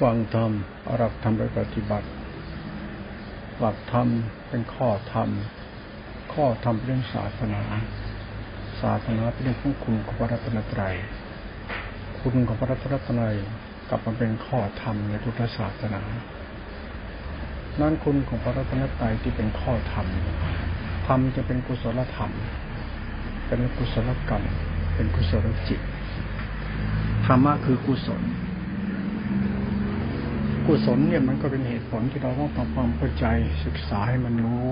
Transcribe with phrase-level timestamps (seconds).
[0.00, 0.52] ฟังธรรม
[0.98, 2.06] หลักธรรมไปปฏิบัติ
[3.60, 4.08] หลักธรรม
[4.48, 5.28] เป็นข้อธรรม
[6.32, 7.62] ข้อธรรมเป็นเรื่องศาสนา
[8.82, 10.94] ศาสนาเป็นเรื่องของคุณของพระรัตนตรัย
[12.20, 13.34] คุณของพระรัตนตรัย
[13.88, 16.02] กลับมาเป็นข้อธรรมในพุทธศาสนา
[17.80, 20.06] นั่นคุณของพระรัตนตรัยที่เป็นข้อธรรม
[21.06, 22.30] ธรรมจะเป็นกุศลธรรม
[23.46, 24.42] เป็นกุศลกรรม
[24.94, 25.80] เป็นกุศลจิต
[27.26, 28.22] ธรรมะคือกุศล
[30.68, 33.26] กุศลเนี่ยมันก็เป็นเหตุผลที่เราต้องทำความเข้าใจ
[33.64, 34.68] ศึกษาให้มันรู้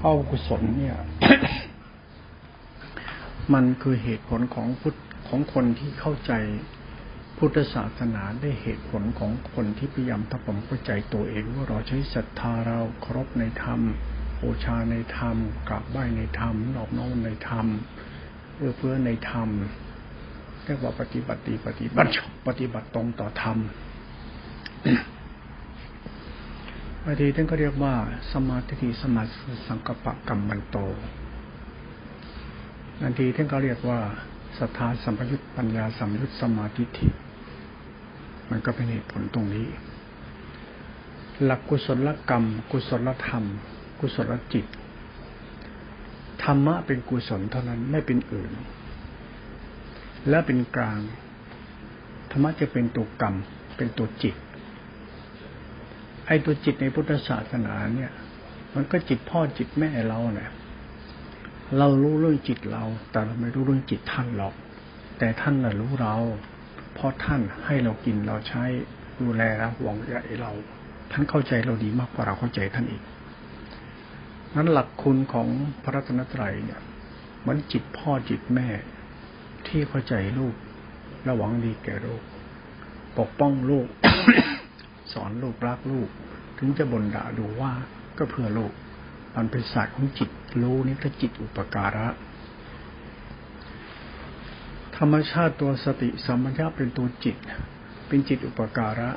[0.00, 0.96] เอากุศลเนี่ย
[3.54, 6.32] มันคือเหตุผลของพุทธของคนที่เข้าใจ
[7.38, 13.80] พุทธศาสนาได้เหตุผลของคนที่พยายามทำความเข้าใจตัวเอง ว่าเราใช้ศรัทธาเราเคารพในธรรม
[14.42, 15.36] บูชาในธรรม
[15.68, 17.66] กราบไหว้ในธรรมนอบน้อมในธรรม
[18.56, 19.48] เอื้อเฟื้อในธรรม
[20.64, 22.10] เรียกว่าปฏิบัติปฏิบัติ
[22.46, 23.58] ปฏิบัติตรงต่อธรรม
[27.04, 27.94] บางทีท่านก็เรียกว่า
[28.32, 29.22] สมาธิสมา
[29.66, 30.76] สังกปะกรรมมันโต
[33.00, 34.00] บางทีท่านก็เรียกว่า
[34.58, 37.06] ศรัทธาสัมปยุตปัญญาสัมยุตสมาธิิ
[38.50, 39.66] มันก็เป็นเหตุผลตรงนี้
[41.44, 43.44] หลักกุศลกรรม กุศลธรรม
[44.00, 44.66] กุศลจิต
[46.42, 48.50] ธรรมะเป็นกุศลเท่านั้นไม่เป็นอื่น
[50.28, 51.00] และเป็นกลาง
[52.30, 53.34] ธรรมะจะเป็นตัวกรรม
[53.76, 54.34] เป็นตัวจิต
[56.28, 58.12] ไอ้ตัวจิตในพุทธศาสนาเนี่ย
[58.74, 60.50] มันก็จิตพ่อจิตแม่เราเนี่ย
[61.78, 64.54] เรารู้เรื่องจิตเรา แต่เราไม่รู้เรื่องจิตท่านหรอก
[65.18, 66.14] แต่ท่านน่ะรู้เรา
[66.94, 68.64] เพราะท่านให้เรากินเราใช้
[69.20, 70.52] ดูแลรับหวังใหญ่เรา
[71.12, 73.02] ท่านเข้าใจเราดีมากกว่าเราเข้าใจท่านอีก
[74.54, 75.48] นั้นหลักคุณของ
[75.82, 76.80] พระรัตนตรัยเนี่ย
[77.48, 78.68] มือนจิตพ่อจิตแม่
[79.66, 80.54] ที่เข้าใจลูก
[81.28, 82.22] ระหวังดีแก่ลูก
[83.18, 83.86] ปกป้องลูก
[85.12, 86.08] สอนลูกรักลูก
[86.58, 87.72] ถึงจะบ่นด่าดูว่า
[88.18, 88.72] ก็เพื่อลูก
[89.36, 90.30] มันเป็นศาสตร์ของจิต
[90.62, 92.08] รู้นี่ก็จิตอุปการะ
[94.96, 97.36] ธรรมชาติตัวสติสัมปชัญญะเป็นตัวจิต
[98.06, 99.10] เป็นจิตอุปการะ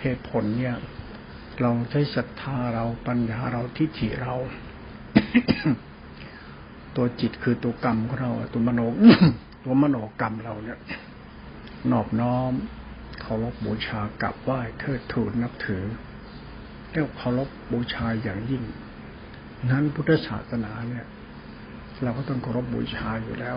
[0.00, 0.76] เหตุผลเนี่ย
[1.60, 4.34] เราใช้ศรัทธาเราปัญญาเราทิฏฐิเรา
[6.96, 8.80] ตัวจิตคือตัวกรรมของเรา ตัวมโน
[9.64, 10.78] ตัวมโนกรรมเราเนี่ย
[11.90, 15.84] นอบน้อมารพบูชากราบไหว้เทิดทูนนับถือ
[16.92, 18.62] เรียกเคารพบูชาอย่างยิ่ง
[19.70, 21.06] นั้นพุทธศาสนาเนี่ย
[22.02, 23.56] เราก็ต้องเคารพบูชาอยู่แล้ว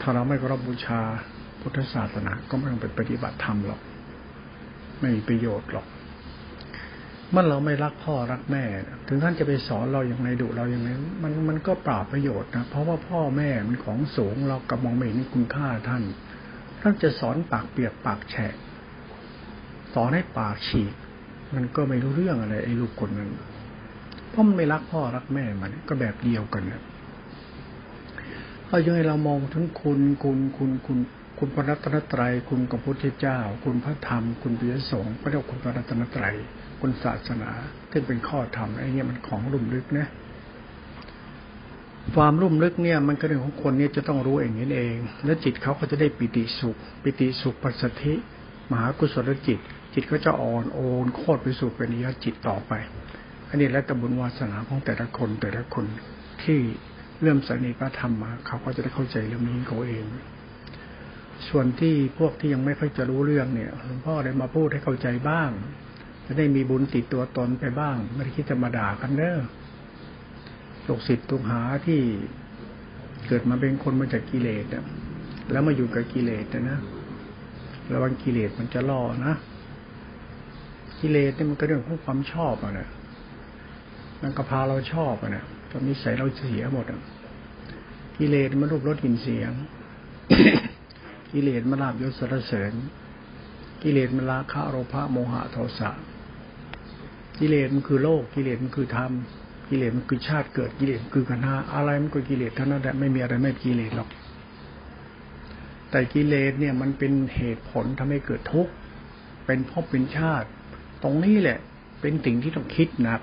[0.00, 1.00] ถ้าเราไม่เคารพบูชา
[1.60, 3.80] พุทธศาสนาก็ไม่ต้องไปปฏิบัติธรรมหรอก
[5.00, 5.86] ไม่มีประโยชน์หรอก
[7.30, 8.64] เมื่อเราไม่รักพ่อรักแม่
[9.08, 10.88] ถึงท่านจะไปสอนเราอย่างไรดุเราอย่างไร
[11.22, 16.02] มันมันก็ปราบประโยชน์นะเพราะว่าพ่อแม่มันของสูงเรากำมองไม่เห็นคุณค่าท่าน
[16.82, 18.52] ท่านจะสอนปากเปียกปากแฉะ
[19.94, 20.94] สอนให้ปากฉีก
[21.54, 23.30] มันก็ไม่รู้เรื่องอะไรไอ้ลูกคนนั้น
[24.30, 26.82] เพราะมันไม่รักพ่อรักแม่มันก็แบบเดียวกันนะ
[28.68, 30.98] เอายังไงเรามองถึงคุณคุณคุณคุณ
[31.38, 36.36] คุณพระรัตนตรัย คุณกับพุทธเจ้า คุณพระธรรม คุณปิยสงฆ์ก็เรียกคุณพระรัตนตรัย
[36.80, 37.50] คุณศาสนา
[37.90, 40.06] ที่เป็นข้อธรรมไอ้เนี่มันของลุ่มลึกนะ
[42.14, 48.14] ความรุ่มลึกเนี่ยมันก็เรื่องของคนเนี่ยจะต้องรู้เองนี่เอง แล้วจิตเขาก็จะได้ปิติสุข ปิติสุขปัสสธิ
[48.70, 49.58] มหากุศลจิต
[49.94, 52.72] จิตก็จะอ่อนโอนโคตรไปสู่เป็นนิยจิตต่อไป
[53.48, 55.84] อันนี้แล้วแต่บุญวาสนาของแต่ละคนแต่ละคน
[56.42, 56.58] ที่
[57.22, 60.04] เริ่มสนิพระธรรมมาเขาก็จะได้เข้าใจเรื่องนี้เขาเอง
[61.48, 65.50] ส่วนที่พวกที่ยังไม่ค่อยจะรู้เรื่องเนี่ยหลวงพ่อได้มาพูดให้เข้าใจบ้าง
[66.26, 69.38] จะได้มีบุญติดตัวตนไปบ้าง ไม่ได้คิดจะมาด่ากันเด้อ
[70.86, 72.00] ลูกศิษย์ตุกหาที่
[73.28, 74.84] เกิดมาเป็นคนมาจากกิเลสอะ
[75.50, 76.78] แล้วมาอยู่กับกิเลสนะ
[77.92, 79.34] ระวังกิเลสมันจะล่อนะ
[81.00, 82.88] กิเลสเนี่ยมันก็เรื่องของความชอบอะนะ
[84.22, 87.00] มันก็พาเราชอบอะนะตอนนี้ใส่เราเสียหมดอะ
[88.18, 89.52] กิเลสมันรูปรสกลิ่นเสียง
[91.32, 92.72] กิเลสมันลาบยศสรเสริญ
[93.82, 95.90] กิเลสมันราคะโลภะโมหะโทสะ
[97.38, 99.12] กิเลสมันคือโลก กิเลสมันคือธรรม
[99.72, 104.08] กิเลสมันคือชาติเกิดกิเลสคือกันหาอะไรมันก็กิเลสเท่านั้นแหละไม่มีอะไรไม่กิเลสหรอก
[105.90, 108.72] แต่กิเลสเนี่ยมันเป็นเหตุผลทำให้เกิดทุกข์
[109.46, 110.48] เป็นภพเป็นชาติ
[111.02, 111.58] ตรงนี้แหละ
[112.00, 113.16] เป็นสิ่งที่ต้องคิดนะ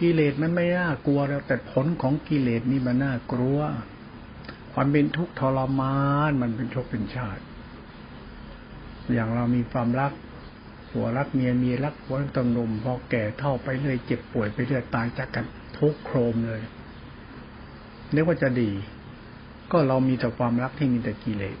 [0.00, 3.58] กิเลสมันไม่น่ากลัวแล้วแต่ผลของกิเลสนี่มันน่ากลัว
[4.72, 5.96] ความเป็นทุกข์ทรมา
[6.28, 7.42] นมันเป็นทุกข์เป็นชาติ
[9.12, 10.12] อย่างเรามีความรัก
[10.90, 15.46] ผัวรักเมียเมียรักผัวตำหนุ่มพอแก่เท่าไปเรื่อยเจ็บป่วยไปเรื่อยตายจากกัน
[15.78, 16.62] ทุกโครมเลย
[18.12, 18.70] เรียกว่าจะดี
[19.72, 21.56] ก็เรามีแต่ความรักที่มีแต่กิเลส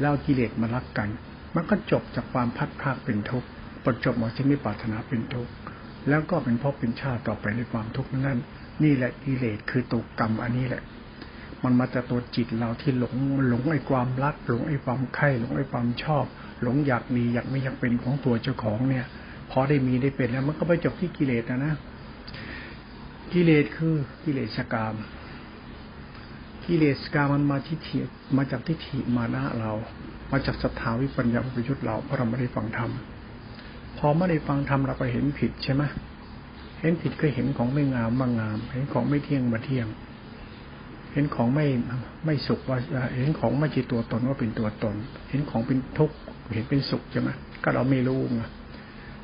[0.00, 1.08] แล้วกิเลสมารักกัน
[1.54, 3.48] มันก็จบจากความพัดพลาดเป็นทุกข์
[3.84, 5.52] ประจบหมดที่ไม่ปรารถนาเป็นทุกข์
[6.08, 8.38] แล้วก็เป็นพบเป็นชาติต่อไปในความทุกข์นั้น
[8.82, 10.82] นี่แหละกิเลสคือตุกกรรมอันนี้แหละ
[11.64, 13.14] มันมาจากตัวจิตเราที่หลง
[13.48, 16.24] หลงไอ้ความรัก หลงไอ้ความใคร่หลงไอ้ความชอบ
[16.62, 19.06] หลงอยากมีอยากไม่อยากเป็นของตัวเจ้าของเนี่ย
[19.50, 21.74] พอได้มีได้เป็นแล้วมันก็ไปจบที่กิเลสนะนะ
[23.32, 23.94] กิเลสคือ
[24.24, 24.94] กิเลสกรรม
[26.66, 28.04] กิเลสกามมันมาที่เถีย
[28.36, 29.72] มาจากที่ถีมานะเรา
[30.32, 32.90] มาจากสถาวิปัญญาประยุทธ์เราเพราะเราไม่ได้ฟังธรรม
[33.98, 35.82] พอไม่ได้ฟังธรรมเราไปเห็นผิดใช่ไหม
[36.80, 39.86] เห็นผิดก็เห็นของไม่งามมางาม เห็นของไม่เที่ยงมาเที่ยง
[41.12, 41.66] เห็นของไม่
[42.24, 42.78] ไม่สุขว่า
[43.16, 44.94] เห็นของไม่ใช่ตัวตนว่าเป็นตัวตน
[45.30, 46.16] เห็นของเป็นทุกข์
[46.54, 47.28] เห็นเป็นสุขใช่ไหม
[47.62, 48.42] ก็เราไม่รู้ไง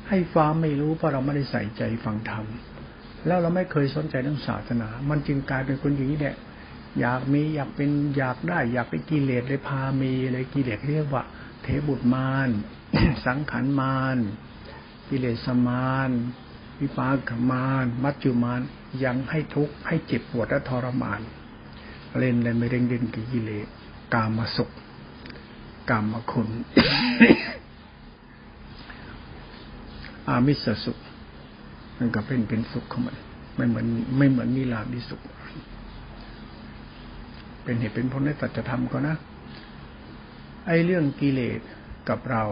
[0.07, 2.45] ให้ฟ้าไม่รู้เพราะเราไม่ได้ใส่ใจฟังธรรม
[3.25, 6.35] แล้วเราไม่เคยสนใจเรื่องศาสนา มันจึงกลายเป็นคนอย่างนี้แหละ
[6.99, 11.23] อยากมีอยากเป็นอยากได้ อยากไปกิเลสเลยพามีเลยกิเลสเรียกว่า
[11.61, 12.49] เทบุตรมาร
[13.25, 14.17] สังขารมาร
[15.09, 16.09] กิเลสมาร
[16.79, 18.61] วิปากมารมัจจุมาร
[19.03, 21.21] ยังให้ทุกข์ให้เจ็บปวดและทรมาน
[22.17, 23.67] เล่นเลยไม่เร่งเล่นกิเลส
[24.13, 24.69] กามาสุข
[25.89, 26.49] กามาคุณ
[30.27, 30.97] อามิสสุข
[31.99, 33.17] มันก็เป็นเป็นสุขของมัน
[33.55, 33.87] ไม่เหมือน
[34.17, 35.21] ไม่เหมือนนิรามิสุข
[37.63, 39.15] เป็นเหตุเป็นผลในตัจธรรมก็นะ
[40.67, 41.59] ไอ้เรื่องกิเลส
[42.09, 42.43] กับเรา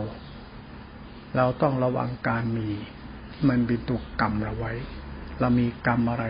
[1.38, 2.70] เราต้องระวังการมี
[3.50, 4.74] มันเป็นตัวกรรมเราไว้
[5.40, 6.26] เรามีกรรมอะไร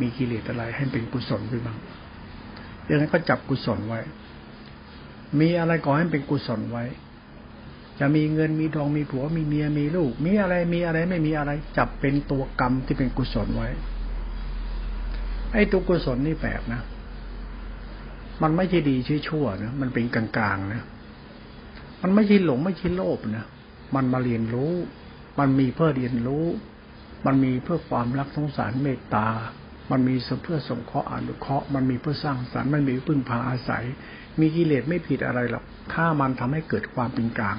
[0.00, 1.78] มีกิเลสอะไรให้เป็นกุศลไปบ้าง
[2.86, 4.00] ดังนั้นก็จับกุศลไว้
[5.40, 6.84] มีอะไรก่อให้เป็นกุศลไว้
[8.00, 13.68] จะมีเงินมีทองมีผัวมีเมียมีลูก มีอะไรมีอะไรไม่มีอะไร จับเป็นตัวกรรมที่เป็นกุศลไว้
[15.52, 16.80] ไอ้ตัวกุศลนี่แปลกนะ
[18.42, 20.82] มันไม่ใช่ดีใช่ชั่วนะมันเป็นกลางๆนะ
[22.02, 23.44] มันไม่ใช่หลงไม่ใช่โลภนะ
[23.94, 24.72] มันมาเรียนรู้
[25.38, 26.46] มันมีเพื่อเรียนรู้
[27.26, 29.28] มันมีเพื่อความรักสงสารเมตตา
[29.90, 33.84] มันมีเพื่อสงเคราะห์อนุเคราะห์ มันมีเพื่อสร้างสรรค์ มันมีพึ่งพาอาศัย
[34.40, 37.56] มีกิเลสไม่ผิดอะไรหรอก ถ้ามันทำให้เกิดความเป็นกลาง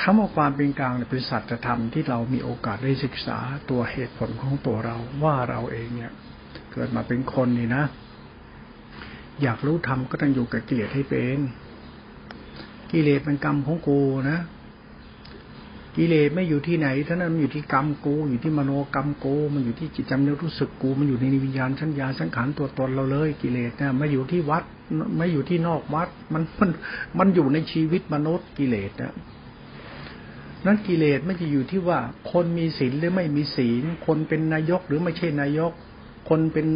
[0.00, 3.38] คำว่าความเป็นกลางเป็นสัจธรรมที่เรามีโอกาสได้ศึกษา
[3.70, 6.12] ตัวเหตุผลของตัวเราว่าเราเองเนี่ย
[6.72, 7.84] เกิดมาเป็นคนนี่นะ
[9.42, 11.38] อยากรู้ธรรมก็ต้องอยู่กับกิเลสให้เป็น
[12.92, 14.00] กิเลสเป็นกรรมของกู
[14.30, 14.38] นะ
[15.96, 24.64] กิเลสไม่อยู่ที่ไหนท่านั้นมันอยู่ที่กรรมกูอยู่ที่มโนกรรมกูมันอยู่ที่จิตจำเนื้อรู้สึกกูมันอยู่ในวิญญาณชัญญาสังขารตัวตนเราเลย กิเลสเนี่ยไม่อยู่ที่วัด
[25.16, 26.70] ไม่อยู่ที่นอกวัด มันมัน
[27.18, 29.14] มันอยู่ในชีวิตมนุษย์กิเลสเนะ
[30.66, 31.98] นั้นกิเลสไม่จะอยู่ที่ว่า
[32.32, 35.72] คนมีศีลหรือไม่มีศีล คนเป็นนายกหรือไม่ใช่นายก
[36.28, 36.66] คนเป็น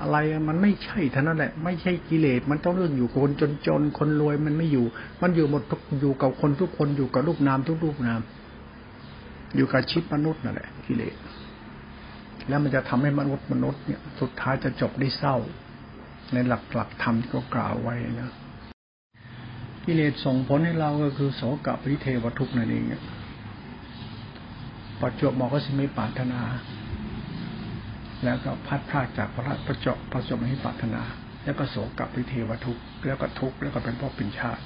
[0.00, 0.16] อะไร
[0.48, 3.30] มันไม่ใช่เท่านั้นแหละ ไม่ใช่กิเลสมันต้องเรื่องอยู่คน
[3.66, 4.86] จนๆคนรวยมันไม่อยู่
[5.22, 8.20] มันอยู่หมดทุกอยู่กับคนทุกคนอยู่กับรูปนามทุกรูปนาม
[9.56, 11.16] อยู่กับชิปมนุษย์นั่นแหละ กิเลส
[12.48, 15.36] แล้วมันจะทำให้มนุษย์มนุษย์เนี่ย สุดท้ายจะจบได้เศร้า
[16.32, 18.32] ในหลักหลักธรรมที่เขากล่าวไว้นะ
[19.86, 22.84] กิเลสส่งผลให้เราก็คือโสกับพิเทวทุกนั่นเอง
[25.00, 26.40] ประจวบมอก็สิไม่ปรารถนา
[28.24, 31.02] แล้วก็พัดพลาดจากพระประจบประสมให้ปรารถนา
[31.44, 34.62] แล้วก็โศกกับวิเทวทุกแล้วก็ทุกแล้วก็เป็นพ่อเป็นชาติ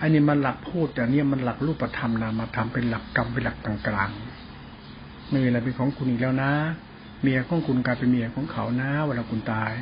[0.00, 6.52] อันนี้มันหลักพูดแต่เนี่ยมันหลักรูปธรรมนามาทำเป็นหลักกรรมเป็นหลักกลางๆไม่มีอะไรเป็นของคุณอีกแล้วนะ
[7.22, 9.72] เมียของคุณกลายเป็นเมียของเขานะเวลาคุณตาย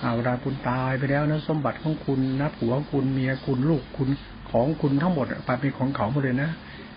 [0.00, 4.08] เอาเวลาคุณตายไปแล้วนะสมบัติของคุณนะผัวคุณเมียคุณลูกคุณ
[4.50, 6.50] ของคุณทั้งหมดไปเป็นของเขาหมดเลยนะ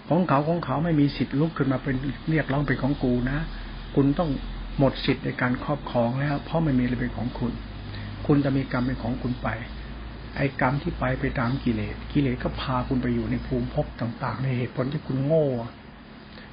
[0.10, 1.96] ของเขาของเขาไม่มีสิทธิ์ลุกขึ้นมาเป็น
[2.30, 3.40] เรียกร้องเป็นของกูนะ
[3.96, 4.30] คุณต้อง
[4.80, 7.54] หมดสิทธิ์ในการครอบครองแล้ว เพราะไม่มีอะไรเป็นของคุณ
[8.28, 9.50] คุณจะมีกรรมเป็นของคุณไป
[10.36, 15.46] ไอ้กรรมที่ไปไปตามกิเลสกิเลสก็พาคุณไปอยู่ในภูมิภพต่าง ๆ ในเหตุผลที่คุณโง่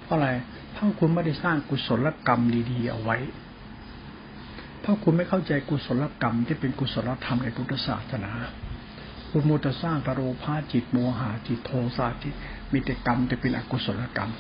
[0.03, 0.29] เพราะอะไร
[0.75, 2.41] ถ้าคุณไม่ได้สร้างกุศลกรรม
[2.71, 3.17] ดีๆเอาไว้
[4.91, 8.33] ถ้าคุณไม่เข้าใจกุศลกรรมที่เป็นกุศลธรรมในพุทธศาสนา
[9.31, 12.35] คุณมูจะสร้างตโรภาจิตโมหะจิตโทสะจิต
[12.73, 14.31] มีแต่กรรมจะเป็นอกุศลกรรม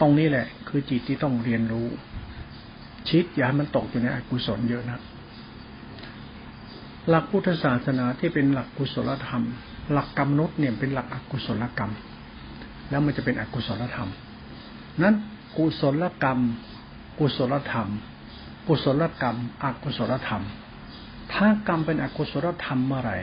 [0.00, 1.86] ตรงนี้แหละ คือจิตที่ต้องเรียนรู้
[3.08, 5.00] ชิดอย่าให้มันตกอยู่ในอกุศลเยอะนะ
[7.08, 9.44] หลักพุทธศาสนาที่เป็นหลักกุศลธรรม
[9.92, 11.92] หลักกรรมนุษย์เนี่ยเป็นหลักอกุศลกรรม
[12.90, 14.10] แล้วมันจะเป็นอกุศลธรรม
[15.02, 15.14] นั้น
[15.56, 16.40] กุศลกรรม
[17.18, 17.90] กุศลธรรม
[18.68, 20.44] กุศลกรรม อกุศลธรรม
[21.32, 23.18] ถ้ากรรมเป็นอกุศลธรรมเมื่อไหร่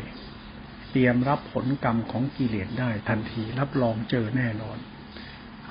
[0.92, 4.78] เตรียมรับผลกรรมของกิเลสได้ทันทีรับรองเจอแน่นอน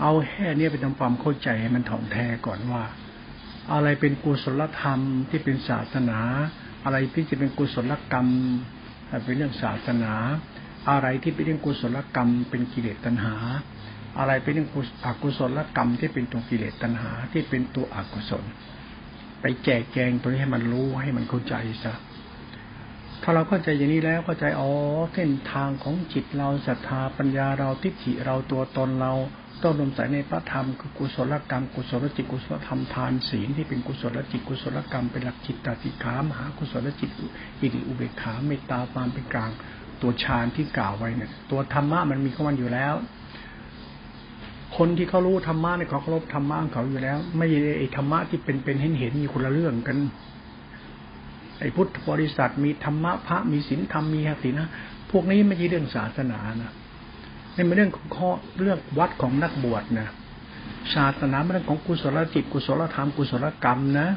[0.01, 2.85] เอาแค่นี้ไปทำความเข้าใจให้มันถ่องแท้ก่อนว่า
[3.73, 5.01] อะไรเป็นกุศลธรรม
[5.31, 6.21] ที่เป็นศาสนา
[6.85, 8.29] อะไรที่จะเป็นกุศลกรรม
[9.25, 10.15] เป็นเรื่องศาสนา
[10.91, 13.35] อะไรที่เป็นเรื่องกุศลกรรม เป็นกิเลสตัณหา
[14.19, 14.69] อะไรเป็นเรื่อง
[15.07, 18.45] อกุศลกรรมที่เป็นตัวกิเลสตัณหาที่เป็นตัวอกุศล
[19.47, 21.95] ไปแจกแจงตัวนี้ให้มันรู้ให้มันเข้าใจซะ
[23.23, 24.71] ถ้าเราเข้าใจอย่างนี้แล้วเข้าใจอ๋อ
[25.15, 29.13] เส้นทางของจิตเราศรัทธาปัญญาเราทิฏฐิเราตัวตนเรา
[29.63, 37.11] ต้องดมใส่ในพระธรรมคือกุศลกรรม กุศลจิตกุศลธรรมทานศีลที่เป็นกุศลจิตกุศลกรรมเป็นหลักจิตตติขามหากุศลจิต
[37.61, 39.51] อิริอุเบกขาเมตตาความเป็นกลาง
[40.03, 42.95] ตัวฌานที่กล่าวไว้เนี่ยตัวธรรมะมันมีของมันอยู่แล้ว
[44.77, 49.99] คนที่เขารู้ธรรมะเนี่ยเขาเคารพธรรมะของเขาอยู่แล้ว ไม่ใช่ไอ้ธรรมะที่เป็นเป็นเห็นเห็นมีคนละเรื่องกัน
[51.61, 54.71] ไอ้พุทธบริษัทมีธรรมะพระมีศีลธรรมมีหศีลนะ
[55.11, 56.73] พวกนี้ไม่ใช่เรื่องศาสนานะ
[57.57, 60.09] นี่เป็นเรื่องของข้อเรื่องวัดของนักบวชนะ
[60.95, 64.09] ศาสนาเป็นเรื่องของกุศลจิตกุศลธรรมกุศลกรรมนะ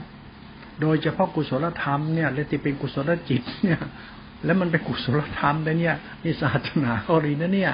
[0.81, 3.79] โดยเฉพาะกุศลธรรมเนี่ยและที่เป็นกุศลจิตเนี่ย
[4.45, 7.71] แล้วมันเป็นกุศลธรรมนะเนี่ยนี่ศาสนาเขารีนะเนี่ย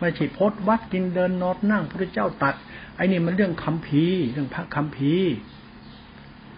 [0.00, 2.54] ไม่ใช่พดวัดกินเดินนอนนั่งพระเจ้าตัด
[2.96, 5.14] ไอ้นี่มันเรื่องคำพีเรื่องพระคำพี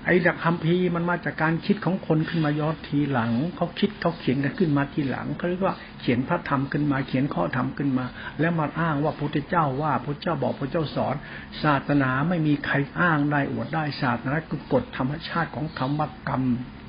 [0.06, 8.04] ไอ้ดักคำพีมันมาจากการคิดของคนขึ้นมายอดทีหลังเขาคิดเขาเขียนกันขึ้นมาทีหลังเขาเรียกว่าเขียนพระธรรมขึ้นมาเขียนข้อธรรมขึ้นมา
[8.40, 11.14] แล้วมาอ้างว่าพระเจ้าว่าพระเจ้าบอกพระเจ้าสอน
[11.62, 16.42] ศาสนาไม่มีใครอ้างได้อวดได้ศาสนาคือกฎธรรมชาติของคำว่ากรรม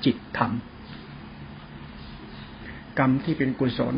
[0.05, 0.51] จิตธรรม
[2.99, 3.95] กรรมที่เป็นกุศล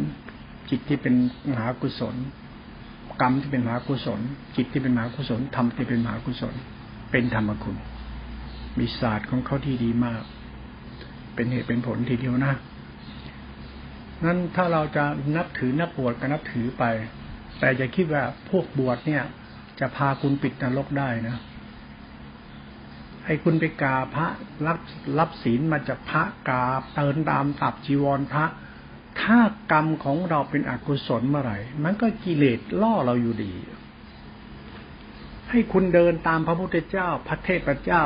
[0.70, 1.16] จิตที่เป็น
[1.50, 2.16] มหากุศล
[3.22, 4.20] กรรมที่เป็นมหากุศล
[4.56, 6.56] จิตที่เป็นมหากุศลธรรมที่เป็นมหากุศล
[7.12, 7.78] เป็นธรรมคุณ
[8.80, 10.24] มีศาสตร์ของเขาที่ดีมาก
[11.36, 12.54] เป็นเหตุเป็นผลทีเดียวนะ
[14.26, 15.06] นั้นถ้าเราจะ
[15.36, 16.84] นับถือนับบวชก็นับถือไป
[17.60, 19.24] แต่อย่าคิดว่าพวกบวชเนี่ย
[19.80, 21.38] จะพาคุณปิดนรกได้นะ
[23.26, 24.28] ให้คุณไปกาพระ
[24.68, 24.80] รับ
[25.20, 26.64] รับศีลมาจากพระกา
[26.96, 28.46] เตินตามตับจีวรพระ
[29.22, 29.40] ถ้า
[29.72, 33.54] กรรมของเราเป็นอกุศลเมื่อไหร่ มันก็กิเลสล่อเราอยู่ดี
[35.50, 38.04] ให้คุณเดินตามพระพุทธเจ้า พระเทพเจ้า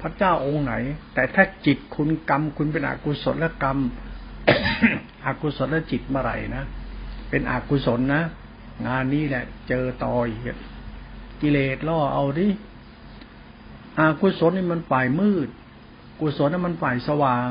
[0.00, 0.72] พระเจ้าองค์ไหน
[1.14, 3.78] แต่ถ้าจิตคุณกรรม คุณเป็นอกุศลและกรรม
[5.26, 6.64] อกุศลและจิตเมื่อไหร่นะ
[7.30, 8.22] เป็นอกุศลนะ
[8.86, 10.28] งานนี้แหละ เจอต่อย
[11.40, 12.48] กิเลสล่อเอาดิ
[13.98, 15.48] อากุศลนี่มันฝ่ายมืด
[16.20, 17.50] กุศลนี่มันฝ่ายสว่าง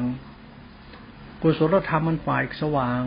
[1.41, 3.01] กุศลธรรมมันฝ่ายสว่าง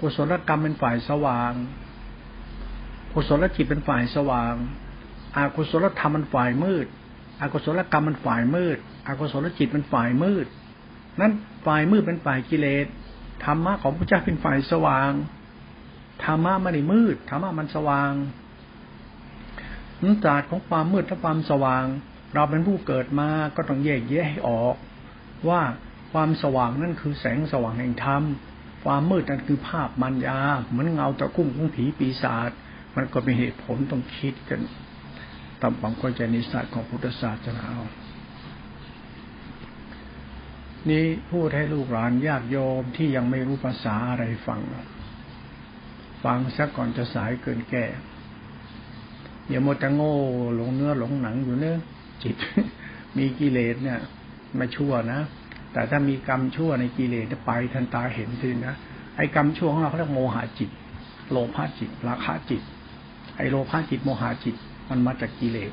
[0.00, 1.52] กุศลกรรมเป็นฝ่ายสว่าง
[3.12, 4.54] กุศลจิตเป็นฝ่ายสว่าง
[5.36, 6.86] อากุศลธรรมมันฝ่ายมืด
[7.40, 10.46] อากุศลกรรมมันฝ่ายมืด อากุศลจิตเป็นฝ่ายมืด
[11.20, 11.32] นั้น
[11.66, 12.86] ฝ่ายมืดเป็นฝ่ายกิเลส
[13.44, 15.10] ธรรมะของพระเจ้าเป็นฝ่ายสว่าง
[16.24, 18.12] ธรรมะไมันไม่มืด ธรรมะมันสว่าง
[20.02, 21.84] นันศาสตร์ของความมืดและความสว่าง
[22.34, 24.74] เราเป็นผู้เกิดมาก็ต้องแยกแยะให้ออก
[25.48, 25.62] ว่า
[26.12, 28.22] ความสว่างนั่นคือแสงสว่างแห่งธรรม
[28.84, 32.50] ความมืดนั่นคือภาพมัญญา เหมือนเงาตะคุ่มของผีปีศาจ
[32.96, 34.60] มันก็เป็นเหตุผลต้องคิดกัน
[35.60, 37.64] ตามความเข้าใจในศาสตร์ของพุทธศาสนา
[40.90, 44.60] นี่พูดให้ลูกหลานญาติโยมที่ยังไม่รู้ภาษาอะไรฟัง
[46.24, 47.84] ฟังซะก่อนจะสายเกินแก่
[49.48, 50.16] อย่าโมจะโง่
[50.56, 51.76] หลงเนื้อหลงหนังอยู่เนื้อ
[52.22, 52.36] จิต
[53.16, 54.00] มีกิเลสเนี่ย
[54.56, 55.20] ไม่ชั่วนะ
[55.76, 58.74] แต่ถ้ามีกรรมชั่วในกิเลสไปทันตาเห็นทีนะ
[59.16, 60.70] ไอ้กรรมชั่วของเราเขาเรียกโมหะจิต
[61.30, 62.62] โลภะจิตราคะจิต
[63.36, 64.56] ไอ้โลภะจิตโมหะจิต
[64.90, 65.72] มันมาจากกิเลส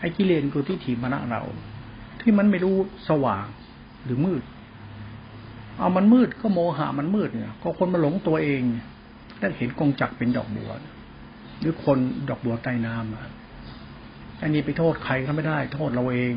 [0.00, 1.42] ไอ้กิเลสคือที่ถีมณะเรา
[2.20, 2.76] ที่มันไม่รู้
[3.08, 3.46] สว่าง
[4.04, 4.42] หรือมืด
[5.78, 8.62] เอามันมืดก็โมหะมันมืดเนี่ยก็คนมาหลงตัวเอง
[9.38, 10.70] แล้วเห็นกงจักเป็นดอกบัว
[11.60, 11.98] หรือคน
[12.28, 16.34] ดอกบัวใต้น้ำอันนี้ไปโทษใครก็ไม่ได้ โทษเราเอง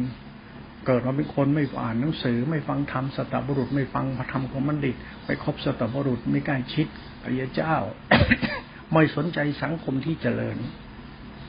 [0.86, 4.96] เกิดมาเป็นคนไม่อ่านหนังสือ ไม่ฟังธรรมสตบุรุษ ไม่ฟังพระธรรมของบัณฑิต
[5.26, 6.88] ไปคบสตบุรุษไม่กล้ชิด
[7.24, 7.76] อริยเจ้า
[8.94, 10.58] ไม่สนใจสังคมที่เจริญ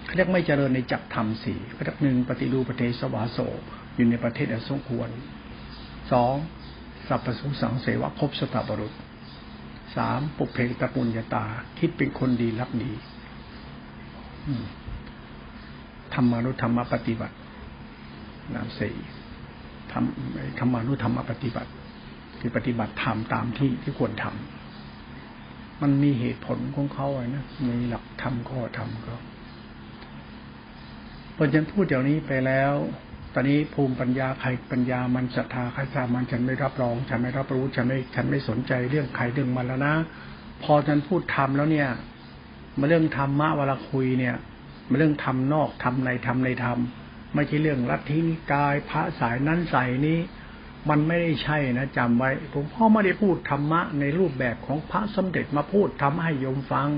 [0.04, 3.38] เขาเรียกไม่เจริญในจักธรรมสี่เขาเรียกหนึ่งปฏิรูปประเทศสวาโส
[3.96, 5.08] อยู่ในประเทศอสมควร
[6.12, 6.34] สอง
[7.08, 8.92] สัพพสุสังเสวะคบสตบุรุษ
[9.96, 11.44] สามปุเพกตะปุญญาตา
[11.78, 12.92] คิดเป็นคนดีรักดี
[16.14, 17.36] ธรรมานุธรรมปฏิบัติ
[18.54, 18.94] นามสี่
[19.92, 21.70] ทำธรรมานุธรรมปฏิบัติ
[22.40, 29.18] คือปฏิบัติธรรมตามที่ที่ควรทำมันมีเหตุผลของเขาไว้นะมีหลักธรรมข้อธรรมเขา
[31.36, 32.72] พอฉันพูดอย่างนี้ไปแล้ว
[33.34, 39.94] ตอนนี้ภูมิปัญญาใครปัญญามันศรัทธาใครศรัทธามันฉันไม่รับรองฉันไม่รับรู้ฉันไม่ฉันไม่สนใจเรื่องใครเรื่องมันแล้วนะ
[40.62, 41.88] พอฉันพูดทำแล้วเนี่ย
[42.78, 44.36] มาเรื่องธรรมะเวลาคุยเนี่ย
[44.88, 46.78] มาเรื่องทำนอกทำในทำในธรรม
[47.34, 50.18] ไม่ใช่เรื่องลัทธินิกายพระสายนั้นสายนี้
[50.88, 56.88] มันไม่ได้ใช่นะจำไว้หลวงพ่อไม่ได้พูดธรรมะในรูปแบบของพระสมเด็จมาพูดทำให้โยมฟัง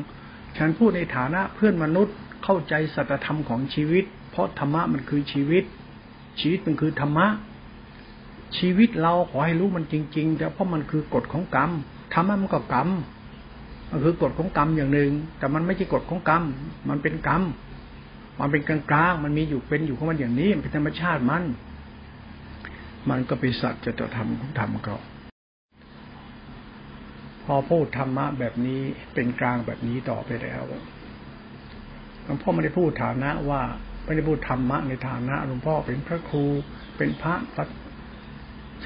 [0.56, 5.64] ฉันพูดในฐานะเพื่อนมนุษย์เข้าใจสัจธรรมของชีวิต เพราะธรรมะมันคือชีวิต
[6.40, 7.26] ชีวิตมันคือธรรมะ
[8.58, 11.70] ชีวิตเราขอให้รู้มันจริงๆแต่เพราะมันคือกฎของกรรม
[12.14, 12.88] ธรรมะมันก็กรรม
[13.90, 16.42] มันคือกฎของกรรมอย่างหนึ่งแต่มันไม่ใช่กฎของกรรม
[16.88, 17.42] มันเป็นกรรม
[18.40, 21.44] มันเป็นกลางๆ มันมีอยู่เป็นอยู่ของมันอย่างนี้ มันเป็นธรรมชาติมัน
[23.10, 24.98] มันก็เป็นสัจจะธรรมของธรรมเขา
[27.44, 28.80] พอพูดธรรมะแบบนี้
[29.14, 30.62] เป็นกลางแบบนี้ต่อไปแล้ว
[32.24, 33.62] หลวงพ่อไม่ได้พูดฐานะว่า
[34.04, 36.44] ไม่ได้พูดธรรมะในฐานะหลวงพ่อเป็นพระครู
[36.96, 37.34] เป็นพระ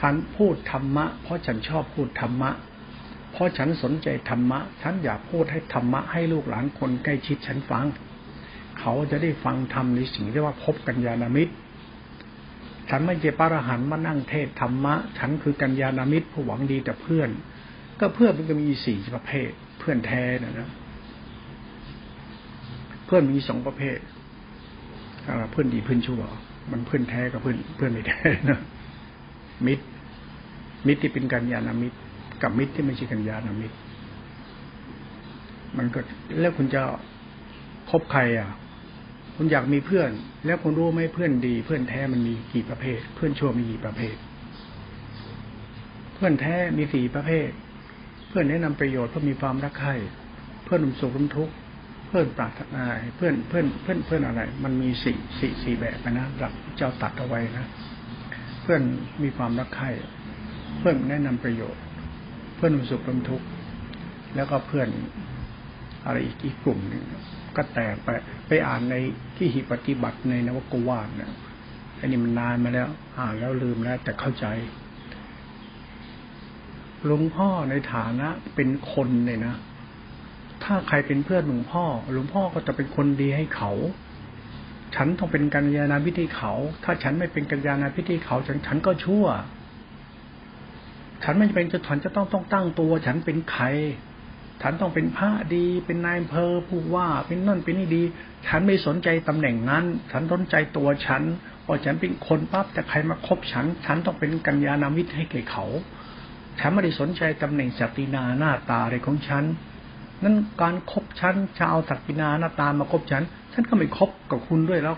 [0.00, 2.50] ฉันพูดธรรมะ เพราะฉันชอบพูดธรรมะ
[3.32, 7.86] เพราะฉันสนใจธรรมะ ฉันอยากพูดให้ธรรมะให้ลูกหลานคนใกล้ชิดฉันฟัง
[8.80, 11.54] เขาจะได้ฟังธรรมในสิ่งที่ว่าพบกัญญาณมิตร
[12.90, 17.30] ฉันไม่ใช่ปรหันมานั่งเทศธรรมะ ฉันคือกัญญาณมิตรผู้หวังดีแต่เพื่อน
[18.00, 20.68] ก็เพื่อนมันก็มีสี่ประเภท เพื่อนแท้นะนะ
[23.06, 23.98] เพื่อนมีสองประเภท
[25.50, 26.22] เพื่อนดีเพื่อนชั่ว
[26.72, 28.20] มันเพื่อนแท้กับเพื่อนเพื่อนไม่แท้
[28.50, 28.58] นะ
[29.66, 29.84] มิตร
[30.86, 31.96] มิตรที่เป็นกัญญาณมิตร
[32.42, 33.76] กับมิตรที่ไม่ใช่กัญญาณมิตร
[35.76, 36.00] มันก็
[36.40, 36.82] แล้วคุณจะ
[37.90, 38.48] คบใครอะ
[39.40, 40.10] คุณอยากมีเพื่อน
[40.46, 44.16] แล้วคุณรู้ไหมเพื่อนดี เพื่อนแท้มันมีกี่ประเภท เพื่อนชั่วมีกี่ประเภท
[46.14, 47.48] เพื่อนแท้มีสี่ประเภท
[48.28, 49.94] เพื่อนแนะนำประโยชน์เพื่อมีความรักใคร่
[50.64, 51.54] เพื่อนนุ่มสุขนุ่มทุกข์
[52.08, 52.84] เพื่อนปรารถนา
[53.16, 57.66] เพื่อนเพื่อนเพื่อนเพื่อนอะไร มันมีสี่สี่สี่แบบนะหลักเจ้าตัดเอาไว้นะ
[58.62, 58.82] เพื่อน
[59.22, 59.90] มีความรักใคร่
[60.78, 61.82] เพื่อนแนะนำประโยชน์
[62.56, 63.46] เพื่อนุมสุขร่มทุกข์
[64.36, 64.88] แล้วก็เพื่อน
[66.06, 67.04] อะไรอีกอีกกลุ่มหนึ่ง
[67.58, 68.08] ก็แตกไป
[68.48, 68.94] ไปอ่านใน
[69.36, 71.32] ที่หิปฏิบัติในนวกวาดเนี่ย
[71.98, 72.88] อันนี้มันนานมาแล้ว
[73.18, 74.46] อ่านแล้วลืมแล้ว แต่เข้าใจ
[77.06, 79.54] หลวงพ่อในฐานะเป็นคนเลยนะ
[80.64, 83.70] ถ้าใครเป็นเพื่อนหลวงพ่อหลวงพ่อก็จะเป็นคนดีให้เขา
[84.96, 86.52] ฉันต้องเป็นกัญญาณพิธีเขา
[86.84, 89.26] ถ้าฉันไม่เป็นกัญญาณพิธีเขา ฉันฉันก็ชั่ว
[91.24, 93.64] ฉันไม่จำเป็นจะฉันจะต้องต้องตั้งตัว ฉันเป็นใคร
[94.62, 98.02] ฉันต้องเป็นพระดี เป็นนายอำเภอผู้ว่า เป็นนั่นเป็นนี่ดี
[98.46, 101.22] ฉันไม่สนใจตำแหน่งนั้น ฉันสนใจตัวฉัน
[101.64, 105.64] พอฉันเป็นคนปั๊บแต่ใครมาคบฉัน ฉันต้องเป็นกัญญาณมิตรให้แก่เขา
[106.58, 109.44] ฉันไม่ได้สนใจตำแหน่งศัตินาหน้าตาอะไรของฉัน
[110.22, 114.96] นั้นการคบฉันจะเอาศัตินาหน้าตามาคบฉัน ฉันก็ไม่คบกับคุณด้วยแล้ว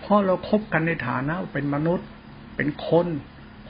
[0.00, 2.06] เพราะเราครบกันในฐานะเป็นมนุษย์
[2.56, 3.06] เป็นคน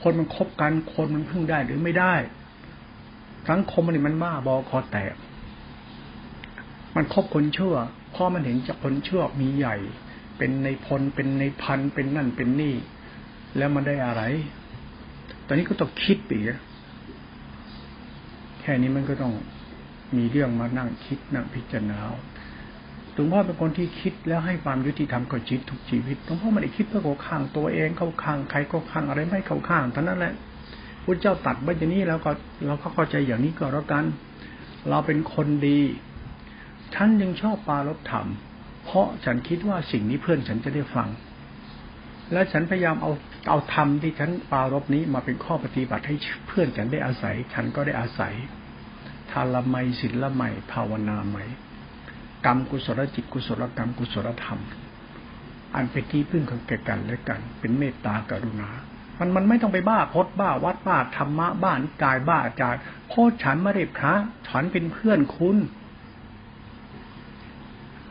[0.01, 2.13] คนมันคบกันคนมันพึ่งได้หรือไม่ได้
[3.47, 5.13] สังคมมันมันบ้าบอคอแตก
[6.95, 7.75] มันคบคนเชั่ว
[8.11, 9.75] เพราะมันเห็นจากคนเชั่วมีใหญ่
[10.37, 12.75] เป็นในพลเป็นในพันเป็นนั่นเป็นนี่
[13.57, 14.21] แล้วมันได้อะไร
[15.47, 16.39] ตอนนี้ก็ต้องคิดปี
[18.59, 19.33] แค่นี้มันก็ต้อง
[20.17, 21.99] มีเรื่องมานั่งคิดนั่งพิจารณา
[23.13, 30.33] หลวงพ่อเป็นคนที่คิดแล้วให้ความยุติธรรมกับชีวิตทุกชีวิตหลวงพ่อไม่ได้คิดเพื่อเข้าข้างตัวเองเข้าข้างใครเข้าข้างอะไรไม่เข้าข้างเท่านั้นแหละ
[31.09, 32.31] พระเจ้าตัดไว้อย่างนี้แล้วก็
[32.65, 34.05] เราก็เข้าใจอย่างนี้ก็แล้วกัน
[34.89, 35.79] เราเป็นคนดี
[36.93, 38.27] ฉันยังชอบปาลบธรรม
[38.83, 41.09] เพราะฉันคิดว่าสิ่งนี้เพื่อนฉันจะได้ฟัง
[42.33, 43.11] และฉันพยายามเอา
[43.49, 46.15] เอาธรรมที่ฉันปารบนี้มาเป็นข้อปฏิบัติให้
[46.47, 48.33] เพื่อนฉันได้อาศัย ฉันก็ได้อาศัย
[49.31, 51.43] ทานละไมศิลละไมภาวนาใหม่
[52.45, 54.59] กรรมกุศลจิตกุศลกรรมกุศลธรรม
[55.75, 58.69] อันเป็นที่พึ่งของแก่กันและกัน เป็นเมตตากรุณา
[59.19, 64.13] มันมันไม่ต้องไปบ้าพดบ้าวัดบ้าธรรมะบ้านกายบ้าอาจารย์เพรฉันไม่ได้พระ
[64.47, 65.57] ฉันเป็นเพื่อนคุณ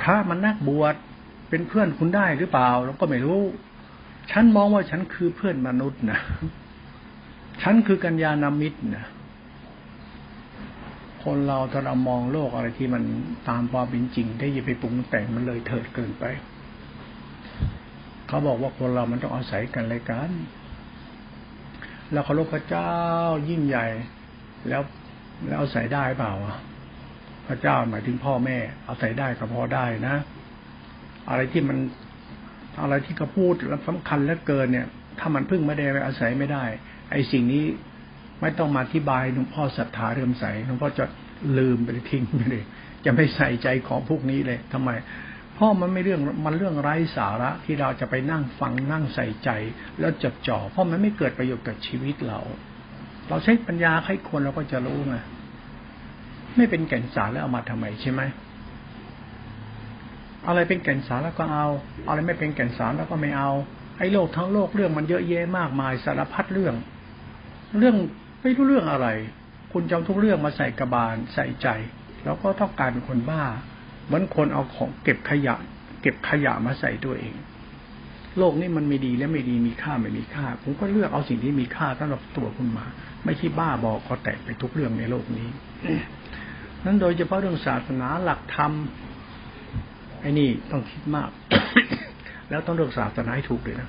[0.02, 0.94] พระมันนักบวช
[1.48, 3.42] เป็นเพื่อนคุณได้หรือเปล่าเราก็ไม่รู้
[4.30, 6.20] ฉันมองว่าฉันคือเพื่อนมนุษย์นะ
[7.62, 9.06] ฉันคือกัญญาณมิตรนะ
[11.24, 13.02] คนเราถ้าเรามองโลกอะไรที่มัน
[13.48, 16.24] ตามความเป็นจริง ได้ยินไปปรุงแต่งมันเลยเถิดเกินไป
[18.26, 20.30] เขาบอกว่าคนเรามันต้องอาศัยกันเลยกัน
[22.12, 22.92] แล้วเคารพพระเจ้า
[23.50, 23.86] ยิ่งใหญ่
[24.68, 24.82] แล้ว
[25.48, 26.32] แล้วอาศัยได้เปล่า
[27.48, 30.16] พระเจ้าหมายถึงพ่อแม่ เอาศัยได้ก็พอได้นะ
[31.30, 31.78] อะไรที่มัน
[32.82, 34.86] อะไรที่เขาพูดแล้วสำคัญแล้วเกินเนี่ย
[35.18, 36.64] ถ้ามันพึ่งไม่ได้ไอาศัยไม่ได้
[37.10, 37.64] ไอ้สิ่งนี้
[38.40, 41.04] ไม่ต้องมาอธิบายหลวงพ่อศรัทธาเรื่มใสหลวงพ่อจะ
[41.58, 42.64] ลืมไปทิ้งไปเลย
[43.04, 44.90] จะไม่ใส่ใจของพวกนี้เลยทำไม
[45.58, 49.50] เพราะมันไม่เรื่องมันเรื่องไร้สาระที่เราจะไปนั่งฟังนั่งใส่ใจ
[50.00, 52.40] แล้วจดจ่อเพราะมันไม่เกิดประโยชน์กับชีวิตเรา
[53.28, 55.16] เราใช้ปัญญาให้คนเราก็จะรู้ไง
[56.56, 58.22] ไม่เป็นแก่นสารแล้วเอามาทำไมใช่ไหม
[60.46, 61.66] อะไรเป็นแก่นสารแล้วก็เอา
[62.08, 63.50] อะไรไม่เป็นแก่นสารแล้วก็ไม่เอา
[63.98, 66.74] ไอ้โลกทั้งโลกเรื่องมันเยอะแยะมากมายสารพัดเรื่อง
[67.78, 67.96] เรื่อง
[68.42, 69.08] ไม่รู้เรื่องอะไร
[69.72, 71.68] คุณจำทุกเรื่องมาใส่กระบาลใส่ใจ
[72.24, 73.44] แล้วก็ต้องการเป็นคนบ้า
[74.08, 75.54] เหมือนคนเอาของเก็บขยะ
[76.02, 77.34] เก็บขยะมาใส่ตัวเอง
[78.38, 82.86] โลกนี้มันไม่ดีและไม่ดีมีค่าไม่มีค่าผมก็เลือกเอาสิ่งที่มีค่าสำหรับตัวคุณมา
[83.24, 85.48] ไม่ใช่บ้าบอกก็แตกไปทุกเรื่องในโลกนี้
[86.84, 88.72] นั้นโดยเฉพาะเรื่องศาสนาหลักธรรม
[90.20, 91.30] ไอ้นี่ต้องคิดมาก
[92.50, 93.88] แล้วต้องเลือกศาสนาให้ถูกเลยนะ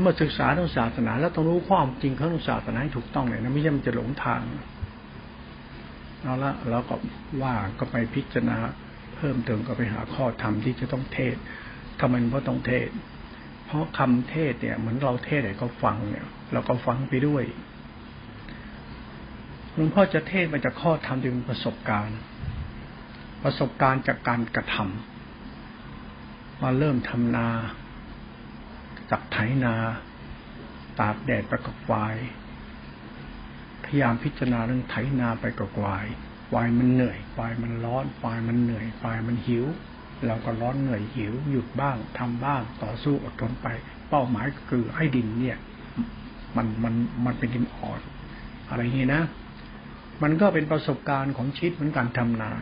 [0.00, 4.40] เมื่อศึกษาเรื่องศาสนา แล้วต้องรู้ความจริงของเรื่องศาสนาให้ถูกต้องเลยนะไม่ใช่มันจะหลงทาง
[6.22, 6.96] เอาละแล้วก็
[7.42, 8.58] ว่าก็ไปพิจารณา
[9.16, 11.36] เพิ่มเติมก็ไปหาข้อธรรมที่จะต้องเทศ
[12.00, 12.88] ทำไมเพราะต้องเทศ
[13.66, 17.44] เพราะคำเทศเนี่ยเหมือนเราเทศไหนก็ฟังเนี่ยเราก็ฟังไปด้วย
[19.74, 22.20] หลวงพ่อจะเทศมาจากข้อธรรมที่เป็นประสบการณ์
[23.42, 27.48] ประสบการณ์จากการกระทำมาเริ่มทำนา
[29.10, 29.74] จับไถนา
[31.00, 32.41] ตากแดดไปกับควายพ
[33.94, 36.06] ยายามพิจารณาเรื่องไถนาไปกับควาย
[36.50, 39.64] ควายมันเหนื่อยควายมันร้อนควายมันเหนื่อยควายมันหิว
[40.26, 43.66] เราก็ร้อนเหนื่อยหิว หยุดบ้างทำบ้าง ต่อสู้อดทนไป
[44.08, 45.58] เป้าหมายก็คือให้ดินเนี่ย
[46.56, 48.00] มันมันมันเป็นดินอ่อน
[48.68, 49.22] อะไรเงี้นะ
[50.22, 52.52] มันก็เป็นประสบการณ์ของชีวิตเหมือนการทำนา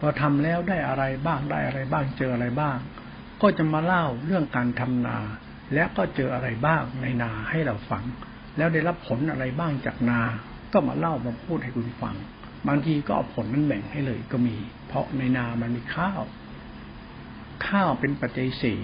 [0.00, 2.76] พอทำแล้วได้อะไรบ้างได้อะไรบ้างเจออะไรบ้าง
[3.42, 5.18] ก็จะมาเล่าเรื่องการทำนา
[5.74, 8.04] และก็เจออะไรบ้างในนาให้เราฟัง
[8.56, 10.20] แล้วได้รับผลอะไรบ้างจากนา
[10.72, 12.16] ก็มาเล่ามาพูดให้คุณฟัง
[12.68, 16.22] บางทีก็เอาผลนั้นแบ่งให้เลยก็มี เพราะในนามันมีข้าว
[17.68, 18.78] ข้าวเป็นปัจจัยสี่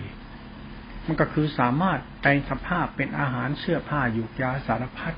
[1.06, 5.14] มันก็คือสามารถแปลงสภาพเป็นอาหารเสื้อผ้ายุกยาสารพัด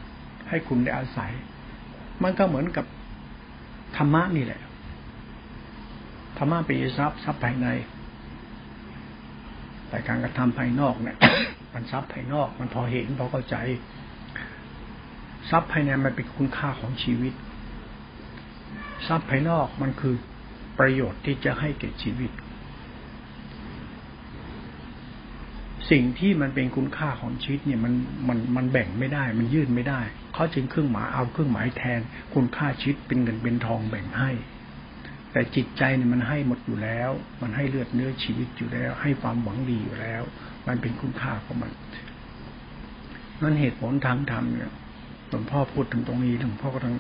[0.48, 1.32] ให้คุณได้อาศัย
[2.22, 2.86] มันก็เหมือนกับ
[3.96, 4.60] ธรรมะนี่แหละ
[6.38, 7.68] ธรรมะเป็นทรัพย์ทรัพย์ภายใน
[9.88, 11.16] แต่การกระทำภายนอกเนี่ย
[11.74, 13.56] มันทรัพย์ภายนอก มันพอเห็นพอเข้าใจ
[15.50, 17.35] ทรัพย์ภายในมันเป็นคุณค่าของชีวิต
[19.07, 20.14] ทรัพย์ภายนอกมันคือ
[20.78, 22.31] ประโยชน์ที่จะให้แก่ชีวิต
[25.90, 27.94] สิ่งที่มันเป็นคุณค่าของชีวิตเนี่ยมัน
[28.28, 30.00] มันมันแบ่งไม่ได้ มันยื่นไม่ได้
[30.35, 32.00] เขาจึงเครื่องหมายเอาเครื่องหมายแทน
[32.35, 34.31] คุณค่าชีวิตเป็นเงินเป็นทองแบ่งให้
[35.33, 37.11] แต่จิตใจเนี่ยมันให้หมดอยู่แล้ว
[37.42, 40.22] มันให้เลือดเนื้อชีวิตอยู่แล้ว ให้ความหวังดีอยู่แล้ว
[40.66, 41.72] มันเป็นคุณค่าของมัน
[43.42, 44.70] นั่นเหตุผลทางธรรมเนี่ย
[45.32, 46.94] หลวงพ่อพูดถึงตรงนี้หลวงพ่อก็ต้อง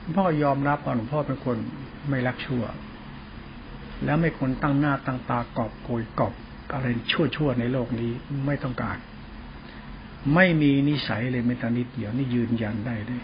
[0.00, 1.56] หลวงพ่อยอมรับว่าหลวงพ่อเป็นคน
[2.08, 2.64] ไม่รักชั่ว
[4.04, 6.34] แล้วไม่คนตั้งหน้าตั้งตากอบโกยกอบ
[6.72, 8.10] อะไรชั่วชั่วในโลกนี้
[8.46, 8.98] ไม่ต้องการ
[10.34, 13.22] ไม่มีนิสัยเลยไม่ตานิดเดียวนี่ยืนยันได้เลย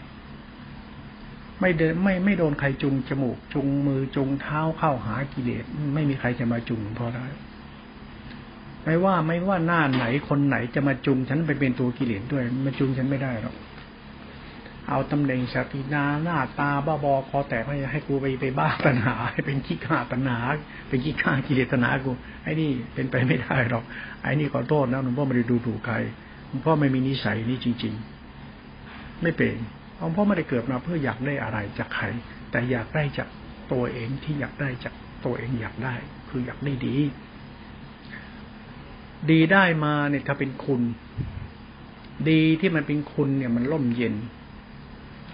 [1.60, 7.26] ไม่เดินไม่ไม่โดนใครจุงจมูก จุงมือจุงเท้าเข้าหากิเลสไม่มีใครจะมาจุงพราะได้
[8.84, 13.54] ไม่ว่าไม่ว่าหน้าไหนคนไหนจะมาจุงฉันไปเป็นตัวกิเลสด้วยมาจุงฉันไม่ได้หรอก
[14.90, 20.38] เอาตำแหน่งสตินาหน้าตาบ้าบอคอแตกไม่ให้กูไปไปบ้าตัณหาให้เป็นขี้ข้าตัณหา
[20.88, 22.11] เป็นขี้ข้ากิเลสตัณหากู
[22.42, 23.85] ไอ้นี่เป็นไปไม่ได้หรอก
[24.22, 25.96] ไอ้นี่ขอโทษนะหลวงพ่อไม่ได้ดูถูกใคร
[26.48, 27.94] หลวงพ่อไม่มีนิสัยนี้จริง
[28.59, 29.55] ๆ ไม่เป็น
[29.98, 32.05] หลวงพ่อไม่ได้เกิดมาเพื่ออยากได้อะไรจากใคร
[32.50, 33.29] แต่อยากได้จาก
[33.72, 35.94] ตัวเองที่อยากได้จากตัวเองอยากได้
[36.29, 36.96] คืออยากได้ดี
[39.31, 40.83] ดีได้มาเนี่ยถ้าเป็นคุณ
[42.31, 44.14] ดีที่มันเป็นคุณเนี่ยมันร่มเย็น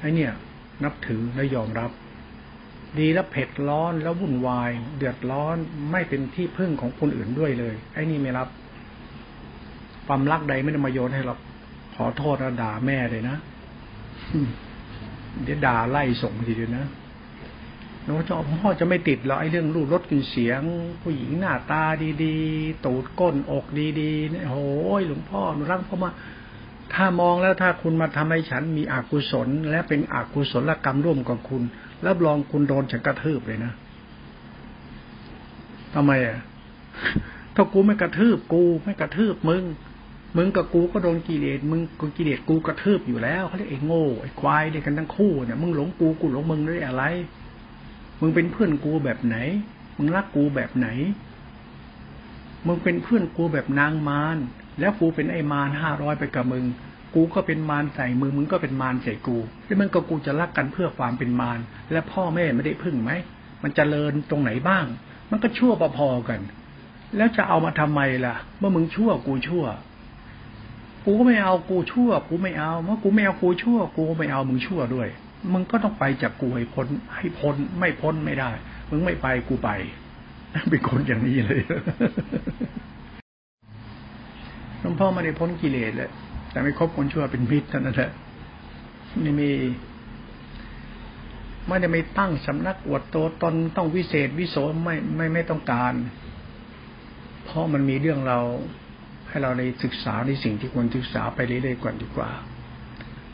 [0.06, 0.32] อ้เนี่ย
[0.84, 1.90] นับถือและยอมรับ
[2.98, 5.56] ดีแล้วเผ็ดร้อนแล้ววุ่นวาย เดือดร้อน
[5.92, 8.48] ไม่เป็นที่พึ่งของคนอื่นด้วยเลย ไอ้นี่ไม่รับ
[10.06, 11.34] ความรักใดไม่ได้มาโยนให้เรา
[11.94, 13.36] ขอโทษระด่าแม่เลยนะ
[15.42, 16.86] เดี๋ยวด่าไล่ส่งทีเดียวนะ
[18.04, 20.62] น้องจอพ่อจะไม่ติดหรอไอ้เรื่องรูปรถกินเสียง
[21.02, 21.82] ผู้หญิงหน้าตา
[22.24, 23.64] ดีๆ ตูดก้นอก
[24.00, 26.10] ดีๆเนี่ยโอ้ยหลวงพ่อหนูรักพ่อมา
[26.94, 31.62] ถ้ามองแล้วถ้าคุณมาทำให้ฉันมีอกุศล และเป็นอกุศลกรรมร่วมกับคุณ
[32.06, 33.72] รับรองคุณโดนฉันกระทืบเลยนะ
[35.94, 36.38] ทำไมอะ
[37.54, 39.64] ถ้ากูไม่กระทืบกู ไม่กระทืบมึง
[40.36, 47.04] มึงกับกูก็โดนกิเลสมึงกูกิเลสกูกระทืบอยู่แล้วเขาเรียกไอ้โง่ไอ้ควายด้วยกันทั้งคู่เนี่ยมึงหลงกูกูหลงมึงด้วยอะไร
[48.20, 49.36] มึงเป็นเพื่อนกูแบบไหน
[49.96, 50.88] มึงรักกูแบบไหน
[52.66, 54.38] มึงเป็นเพื่อนกูแบบนางมาร
[54.80, 56.64] แล้วกูเป็นไอ้มารห้าร้อยไปกับมึง
[57.14, 59.36] กูก็เป็นมารใส่มึงมึงก็เป็นมารใส่กู
[59.66, 61.58] แล้วมันก็กูจะรักกันเพื่อความเป็นมาร
[61.92, 63.10] และพ่อแม่ไม่ได้พึ่งไหม
[63.62, 64.86] มันจเจริญตรงไหนบ้าง
[65.30, 66.40] มันก็ชั่วพอๆกัน
[67.16, 69.64] แล้วจะเอามาทำไมล่ะ เมื่อมึงชั่วกูชั่ว
[71.04, 75.08] กูก็ไม่เอากูชั่ว กูไม่เอาเมื่อกูไม่เอากูชั่ว กูไม่เอามึงชั่วด้วย
[75.52, 76.86] มึงก็ต้องไปจากกูให้พ้น
[77.16, 78.50] ให้พ้นไม่พ้นไม่ได้
[78.90, 79.70] มึงไม่ไปกูไป
[80.70, 81.60] เป็นคนอย่างนี้เลย
[84.86, 86.10] ลวงพ่อไม่ได้พ้นกิเลสเลย
[86.50, 88.10] แต่ไม่คบคนชั่วเป็นมิตรเท่านั้นแหละ
[89.20, 89.50] ไม่มี
[91.66, 95.94] ไม่ได้ไม่ตั้งสำนักอวดโตตนต้องวิเศษวิโสไม่ไม่ไม่ต้องการ
[97.44, 98.38] เพราะมันมีเรื่องเรา
[99.28, 102.30] ให้เราในศึกษาในสิ่งที่ควรศึกษาไปเรื่อยๆก่อนดีกว่า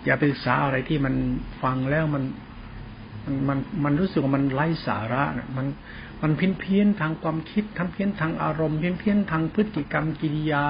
[0.04, 1.14] อย่าไปศึกษาอะไรที่มัน
[1.62, 2.24] ฟังแล้วมัน
[3.24, 5.66] มันมันมันรู้สึกว่ามันไร้สาระนะมัน
[6.22, 10.64] มันเพี้ยนเพี้ยนทางความคิดทั้งเพี้ยนทางอารมณ์เพี้ยนเพี้ยนทางพฤติกรรมกิริยา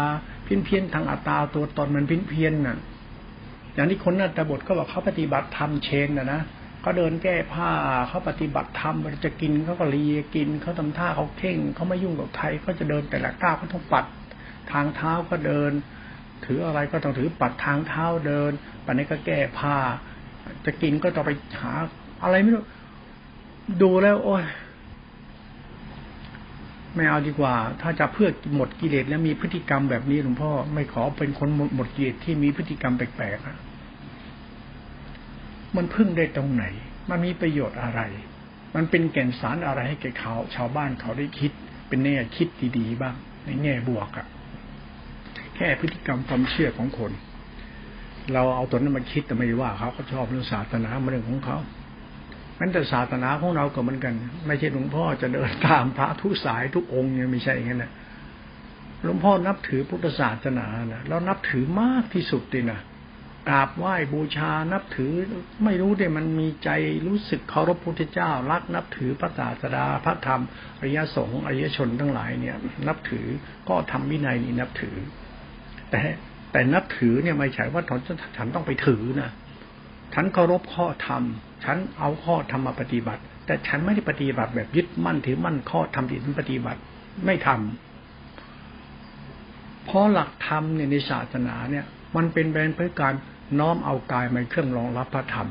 [0.52, 2.78] พี้ยนเพี้ยนทางอัตตาตัวตนมันเพี้ยนเพี้ยนน่ะ
[3.74, 6.40] อย่างที่คนนัตบทก็บอกเขาปฏิบัติธรรมเชนนะนะ
[6.80, 7.70] เขาเดินแก้ผ้า
[8.08, 14.04] เขาปฏิบัติธรรมจะกินเขาก็รีกินเขาทำท่าเขาเข่งเขาไม่ยุ่งกับใครเขาจะเดินแต่ละก้าวเขาต้องปัด
[14.72, 15.72] ทางเท้าก็เดิน
[16.44, 18.50] ถืออะไรก็ต้องถือปัดทางเท้าเดิน
[18.84, 19.76] ปัจนี้ก็แก้ผ้า
[20.66, 21.72] จะกินก็ต้องไปหา
[22.22, 22.64] อะไรไม่รู้
[23.82, 24.44] ดูแล้ว โอ้ย
[26.94, 36.64] ไม่เอาดีกว่า ถ้าจะเพื่อหมดกิเลสแล้วมีพฤติกรรมแบบนี้หลวงพ่อไม่ขอเป็นคนหมดกิเลสที่มีพฤติกรรมแปลกๆมันพึ่งได้ตรงไหน
[37.10, 38.00] มันมีประโยชน์อะไร
[38.74, 41.52] มันเป็นแก่นสารอะไรให้แก่เขาชาวบ้านเขาได้คิด
[41.88, 44.26] เป็นแน่คิดดีๆบ้าง ในแง่บวกอะ
[45.56, 47.12] แค่พฤติกรรมความเชื่อของคน
[48.32, 51.58] เราเอาตัวนั้นมาคิดแต่ไม่ว่าเขาเขาชอบเรื่องศาสนาเรื่องของเขา
[52.58, 54.14] นั้นแต่ศาสนาของเราก็เหมือนกัน
[54.46, 57.92] ไม่ใช่หลวงพ่อจะเดินตามพระทุกสายทุกองค์เนี่ยไม่ใช่อย่างนั้นนะ
[59.04, 62.80] หลวงพ่อนับถือพุทธศาสนานะเรานับถือมากที่สุดเลยนะ
[63.48, 65.12] กราบไหว้บูชานับถือ
[65.64, 66.70] ไม่รู้เดยมันมีใจ
[67.06, 70.42] รู้สึกเคารพพุทธเจ้า รักนับถือพระศาสดาพระธรรม
[70.78, 72.56] อริยสงฆ์อริยชนทั้งหลายเนี่ย
[72.88, 73.26] นับถือ
[73.68, 74.96] ก็ทำวินัยนี้นับถือ
[75.90, 76.00] แต่
[76.52, 77.82] แต่นับถือเนี่ยไม่ใช่ว่า
[78.36, 79.30] ฉันต้องไปถือนะ
[80.14, 81.22] ฉันเคารพข้อธรรม
[81.64, 86.80] ฉันเอาข้อธรรมมาปฏิบัติ แต่ฉันไม่ได้ปฏิบัติแบบยึดมั่นถือมั่นข้อธรรมที่ฉันปฏิบัติ
[87.26, 91.84] ไม่ทำเพราะหลักธรรมเนี่ยในศาสนาเนี่ย
[92.16, 93.14] มันเป็นแบรนด์เพื่อการ
[93.58, 95.48] น้อมเอากายมาเครื่องรองรับพระธรรม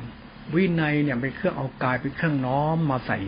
[0.55, 3.19] วินัยเนี่ยเป็นเครื่องเอากายเป็นเครื่องน้อมมาใส่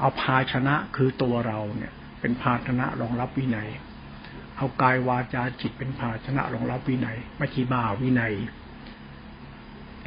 [0.00, 3.68] เอาภาชนะคือตัวเราเนี่ย เป็นภาชนะรองรับวินัย
[4.56, 8.32] เอากายวาจาจิตเป็นภาชนะรองรับวินัยไม่ใช่บ้าวินัย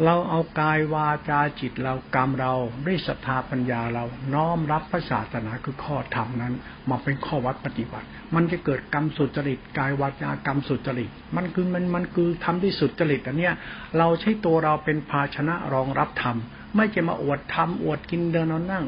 [0.06, 2.53] เราเอากายวาจาจิตเรากรรมเรา
[2.86, 4.03] ด้วยศรัทธาปัญญาเรา
[4.34, 6.53] น้อมรับพระศาสนาคือข้อธรรมนั้น
[6.89, 13.53] มาเป็นข้อวัดปฏิบัติ มันจะเกิดกรรมสุจริตกายวาจากรรมสุจริต มันคือมันมันคือทำที่สุจริตอันเนี้ย
[13.97, 16.38] เราใช้ตัวเราเป็นภาชนะรองรับธรรม
[16.75, 18.86] ไม่จะมาอวดธรรมอวดกินเดินนอนนั่ง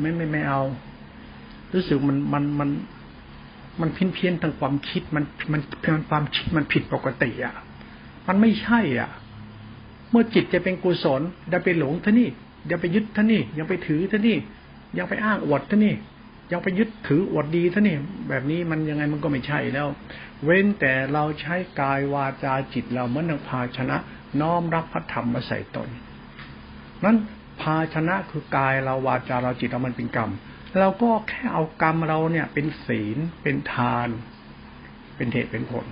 [0.00, 0.62] ไม่ไม่ไม่เอา
[1.72, 2.70] รู้สึกมันมันมัน
[3.80, 5.60] มันเพี้ยนเพี้ยนทางความคิดมันมัน
[6.10, 7.54] ความคิดมันผิดปกติอะ
[8.28, 9.10] มันไม่ใช่อะ
[10.12, 12.28] เมื่อจิตจะเป็นกุศลอย่าไปหลงท่านี่
[12.68, 14.36] อย่าไปยึดท่านี่ยังไปถือท่านี่
[14.98, 15.94] ยังไปอ้างอวดท่านี่
[16.52, 17.96] ยังไปยึดถืออวดดีท่านี่
[18.28, 19.86] แบบนี้มันยังไงมันก็ไม่ใช่แล้ว
[20.44, 23.96] เว้นแต่เราใช้กายวาจาจิตเราเมื่อนนังภาชนะ
[24.40, 25.88] น้อมรับพระธรรมมาใส่ตน
[27.04, 27.16] นั้น
[27.60, 30.30] ภาชนะคือกายเราวาจาเราจิตเรามันเป็นกรรม
[30.78, 34.08] เราก็แค่เอากรรมเราเนี่ยเป็นศีลเป็นทาน
[35.16, 35.86] เป็นเหตุเป็นผล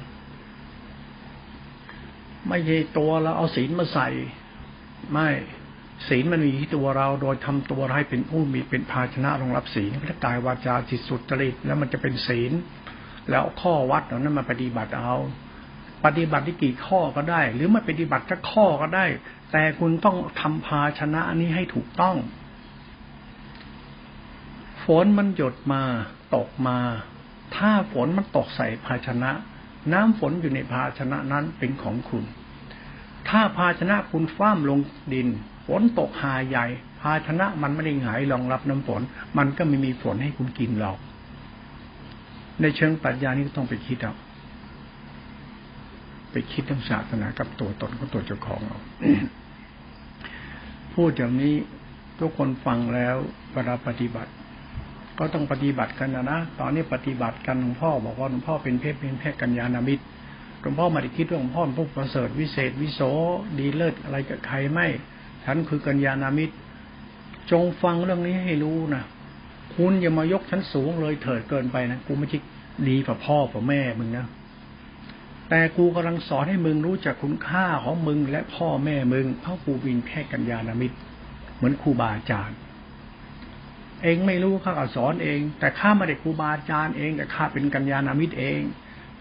[2.49, 4.09] ไม่ใช่ตัวเราเอาศีลมาใส่
[5.13, 5.29] ไม่
[6.09, 12.53] ศีลมันมีที่ตัวเราโดยทำตัวให้เป็นผู้มีเป็นภาชนะรองรับศีลพระกายวาจาจิตสุดจริตแล้วมันจะเป็นศีล
[13.31, 15.15] แล้วข้อวัดเหล่านั้นมาปฏิบัติเอา
[16.05, 19.07] ปฏิบัติที่กี่ข้อก็ได้ หรือไม่ปฏิบัติแค่ข้อก็ได้
[19.53, 22.17] แต่คุณต้องทำภาชนะนี้ให้ถูกต้อง
[24.85, 25.83] ฝนมันหยดมา
[26.35, 26.79] ตกมา
[27.57, 29.31] ถ้าฝนมันตกใส่ภาชนะ
[29.93, 32.25] น้ำฝนอยู่ในภาชนะนั้นเป็นของคุณ
[33.29, 34.81] ถ้าภาชนะคุณฟ้ามลง
[35.15, 35.29] ดิน
[35.67, 36.67] ฝนตกหาใหญ่
[37.01, 39.03] ภาชนะมันไม่ได้หงายรองรับน้ำฝน
[39.39, 40.99] มันก็ไม่มีฝนให้คุณกินหรอก
[42.61, 44.15] ในเชิงปรัชญานี้ต้องไปคิดเอา
[46.33, 48.81] ไปคิดเรื่องศาสนากับตัวตนของตัวเจ้าของเอา
[50.95, 51.55] พูดอย่างนี้
[52.19, 53.17] ทุกคนฟังแล้ว
[53.53, 54.31] เวลาปฏิบัติ
[55.23, 60.05] ก็ต้องปฏิบัติกันนะนะ ตอนนี้ปฏิบัติกันหลวงพ่อบอกว่าหลวงพ่อเป็นเพศเป็นแพทย์กัญญาณมิตร
[60.61, 63.01] หลวงพ่อม่ได้คิดว่าหลวงพ่อเป็นผู้ประเสริฐวิเศษวิโส
[63.59, 64.87] ดีเลิศอะไรกับใครไม่
[65.45, 66.55] ฉันคือกัญญาณมิตร
[67.51, 69.03] จงฟังเรื่องนี้ให้รู้นะ
[69.75, 72.39] คุณอย่ามายกฉันสูงเลยเถิดเกินไปนะกูไม่ใช่
[72.89, 74.27] ดีกว่าพ่อกว่าแม่มึงนะ
[75.49, 80.97] แต่กูกำลังสอนให้มึงรู้จักคุณค่าของมึงและพ่อแม่มึงเพราะกูวินแค่กัญญาณมิตร
[81.57, 82.59] เหมือนครูบาอาจารย์
[84.03, 88.61] เองไม่รู้ข้าก็สอนเอง แต่ข้าไม่ได้ครูบาอาจารย์เองแต่ข้าเป็นกัญญาณมิตรเอง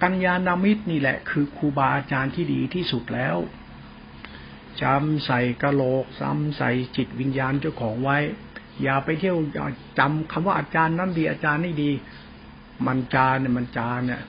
[0.03, 3.37] กัญญาณมิตรนี่แหละ คือครูบาอาจารย์ที่ดีที่สุดแล้ว
[4.81, 8.17] จำใส่กระโหลกซ้ำใส่จิตวิญญาณเจ้าของไว้
[8.83, 9.37] อย่าไปเที่ยว
[9.99, 11.91] จำคำว่าอาจารย์นั้นดีอาจารย์นี่ดี
[12.87, 14.21] มันจานเนี่ยมันจานเนี่ย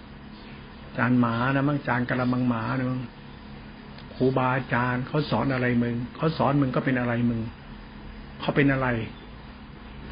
[0.97, 3.03] จานหมานะมั่งจานกระมังหมานี่ยมั่ง
[4.17, 7.41] รูบาอาจารย์เขาสอนอะไรมึงเขาสอนมึงก็เป็นอะไรมึง
[8.41, 8.89] เขาเป็นอะไร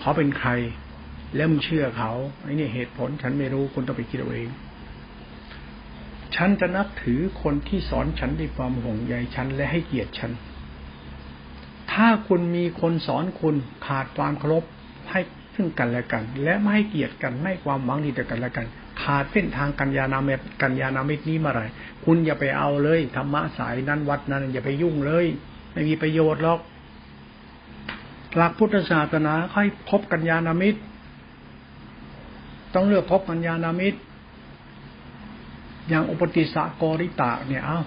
[0.00, 0.50] เขาเป็นใคร
[1.36, 2.10] แล้วมึงเชื่อเขา
[2.42, 4.48] ไอ้นี่เหตุผลฉันไม่รู้คุณต้องไปคิดเอาเอง
[6.36, 10.32] ฉันจะนับถือคนที่สอนฉันด้วยความห่วงใยฉันและให้เกียรติฉัน
[11.92, 13.54] ถ้าคุณมีคนสอนคุณ
[13.86, 14.64] ขาดความเคารพ
[15.10, 15.20] ให้
[15.54, 18.66] ซึ่งกันและกัน และไม่ให้เกียรติกันไม่ความหวังดีต่อกันและกัน
[19.02, 21.62] ขาดเส้นทางกัญญานาเมตกัญญานาเมตนี้เมื่อไร
[22.04, 25.26] คุณอย่าไปเอาเลยธรรมะสายนั้นวัดนั้นอย่าไปยุ่งเลย
[25.72, 26.60] ไม่มีประโยชน์หรอก
[28.36, 30.80] หลักพุทธศาสนาค่อยพบกัญญาณมิตร
[32.74, 34.00] ต้องเลือกพบกัญญาณมิตร
[35.88, 37.80] อย่างอุปติสะกริตะเนี่ยเอา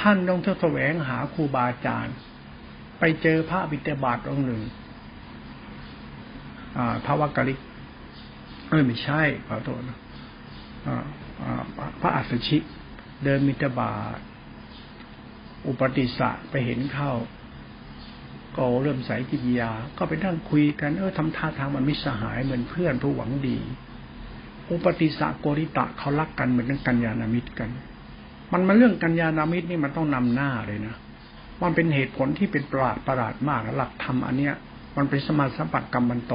[0.00, 2.16] ท่านต้องเที่ยวแสวงหาครูบาอาจารย์
[2.98, 4.62] ไปเจอพระบิดาบาตองค์หนึ่ง
[7.04, 7.58] พระวักกะลิก
[8.68, 9.98] เออไม่ใช่ขอโทษนะ
[12.00, 12.58] พระอัสสชิ
[13.24, 14.18] เดินมิตรบาท
[15.66, 17.12] อุปติสะไปเห็นเข้า
[18.60, 23.58] ก็เริ่มใส่กิริยา ก็ไปนั่งคุยกัน เออทำท่าทางมันไมิสหายเหมือนเพื่อนผู้หวังดี
[24.70, 27.70] อุปติสะโกริตะเขารักกันเหมือนกัญญาณมิตรกัน
[28.52, 30.96] มันมาเรื่องกัญญาณมิตรนี่มันต้องนำหน้าเลยนะ
[31.62, 34.54] มันเป็นเหตุผลที่เป็นประหลาดประหลาดมากหลักธรรมอันเนี้ย
[34.96, 36.34] มันเป็นสมาสัมปัตกรรมบันโต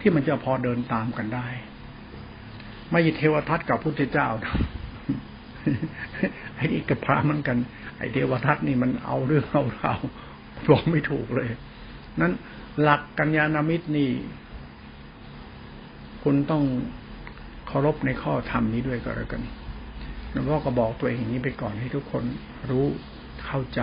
[0.00, 1.46] ที่มันจะพอเดินตามกันได้
[2.90, 4.28] ไม่ใช่เทวทัตกับพุทธเจ้า
[6.54, 7.58] ไอ้นี่กับพระมันกัน
[7.98, 10.00] ไอ้เทวทัตนี่มันเอาเรื่องเอาเราบ
[10.74, 11.48] อกไม่ถูกเลย
[12.20, 12.32] นั้น
[12.82, 14.10] หลักกัญญาณมิตรนี่
[16.22, 16.64] คุณต้อง
[17.66, 19.42] เคารพในข้อธรรมนี้ด้วยก็แล้วกัน
[20.32, 22.24] หลวงพ่อก็บอกตัวเองอย่างนี้ไปก่อนให้ทุกคน
[22.70, 22.86] รู้
[23.44, 23.80] เข้าใจ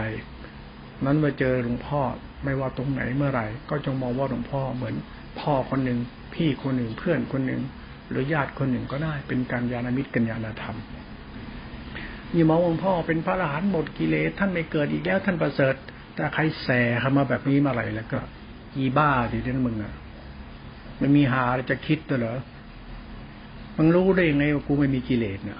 [1.06, 2.02] นั้นมื่อเจอหลวงพ่อ
[2.44, 4.96] ไม่ว่าตรงไหนเมื่อไหร่ ก็จงมองว่าหลวงพ่อเหมือน
[5.40, 6.00] พ่อคนหนึ่ง
[6.36, 7.62] พี่คนหนึ่งเพื่อนคนหนึ่ง
[8.10, 10.78] หรือญาติคนหนึ่งก็ได้ เป็นการญาณมิตรกัญญาณธรรม
[12.34, 15.76] นี่มองหลวงพ่อเป็นพระอรหันต์หมดกิเลสท่านไม่เกิดอีกแล้วท่านประเสริฐ
[16.18, 18.20] ถ้าใครแสเข้ามาแบบนี้มาไรแล้วก็
[18.76, 19.94] อีบ้าดิเด่นมึงอะ
[21.00, 22.38] ไม่มีหาจะคิดตัวเหรอ
[23.78, 25.60] มึงรู้ได้ยังไงว่ากูไม่มีกิเลสเนี่ย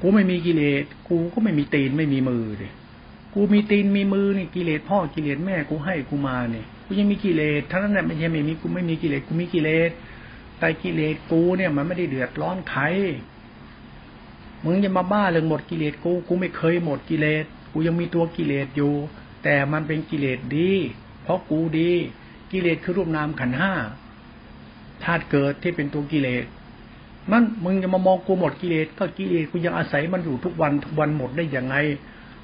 [0.00, 2.68] กูไม่มีกิเลส กูก็ไม่มีตีนไม่มีมือดิ
[3.34, 9.90] กูมีตีนมีมือนี่กิเลสพ่อกิเลสแม่กูให้กูมาเนี่ยกูยังมีกิเลสท่านั้นแหละไม่ใช่ไม่มีกูไม่มีกิเลสกูมีกิเลส
[10.58, 12.82] แต่กิเลสกูเนี่ย มันไม่ได้เดือดร้อนใคร
[14.64, 18.92] มึงจะมาบ้าเรื่องหมดกิเลสกูกูไม่เคยหมดกิเลส กูยังมีตัวกิเลสอยู่
[19.44, 20.70] แต่มันเป็นกิเลสดี
[21.22, 21.90] เพราะกูดี
[22.52, 23.72] กิเลสคือรูปนามขันห้า
[25.04, 26.44] ธาตุเกิดที่เป็นตัวกิเลส
[27.30, 31.76] มันมึงจะมามองกูหมดกิเลสก็กิเลสกูยังอาศัยมันอยู่ทุกวันทุกวันหมดได้ยังไง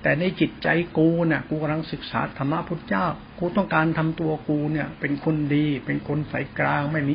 [0.02, 3.06] แต่ในจิตใจกูเนี่ยกูกำลังศึกษาธรรมะพุทธเจ้า
[3.38, 7.14] กูต้องการทำตัวกูเนี่ย เป็นคนดี เป็นคนใสกลางไม่มี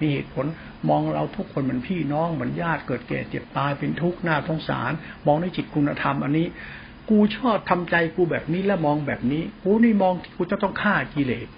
[0.00, 0.46] มีเหตุผล
[0.88, 4.92] มองเราทุกคนเหมือนพี่น้องเหมือนญาติเกิดแก่เจ็บตายเป็นทุกข์หน้าสงสาร
[5.26, 6.46] มองในจิตคุณธรรมอันนี้
[7.10, 11.48] กูชอบทำใจกูแบบนี้แล้วมองแบบนี้ กูนี่มองกูจะต้องฆ่ากิเลส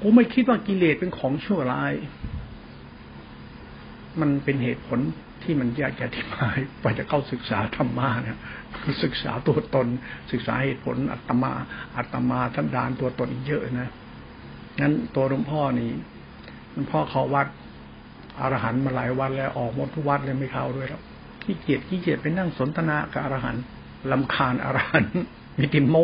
[0.00, 1.92] กูไม่คิดว่ากิเลสเป็นของชั่วร้าย
[4.20, 4.98] มันเป็นเหตุผล
[5.42, 8.38] ที่มันยากจะอธิบายไปจะเข้าศึกษาธรรมะเนี่ย
[9.04, 9.86] ศึกษาตัวตน
[10.32, 11.52] ศึกษาเหตุผลอัตมา
[11.96, 13.90] อัตมาท่านดานตัวตนเยอะนะ
[14.80, 15.90] งั้นตัวหลวงพ่อนี่
[16.72, 17.46] หลวงพ่อเขาวัด
[18.40, 21.02] อรหันต์มาหลายวันแล้วออกหมดทุกวัดเลยไม่เข้าด้วยแล้ว
[21.50, 23.64] ขี้เกียจขี้เกียจไปนั่งสนทนากับอรหันต์
[24.10, 25.20] ลำคาญอรหันต์
[25.58, 25.96] มีติโม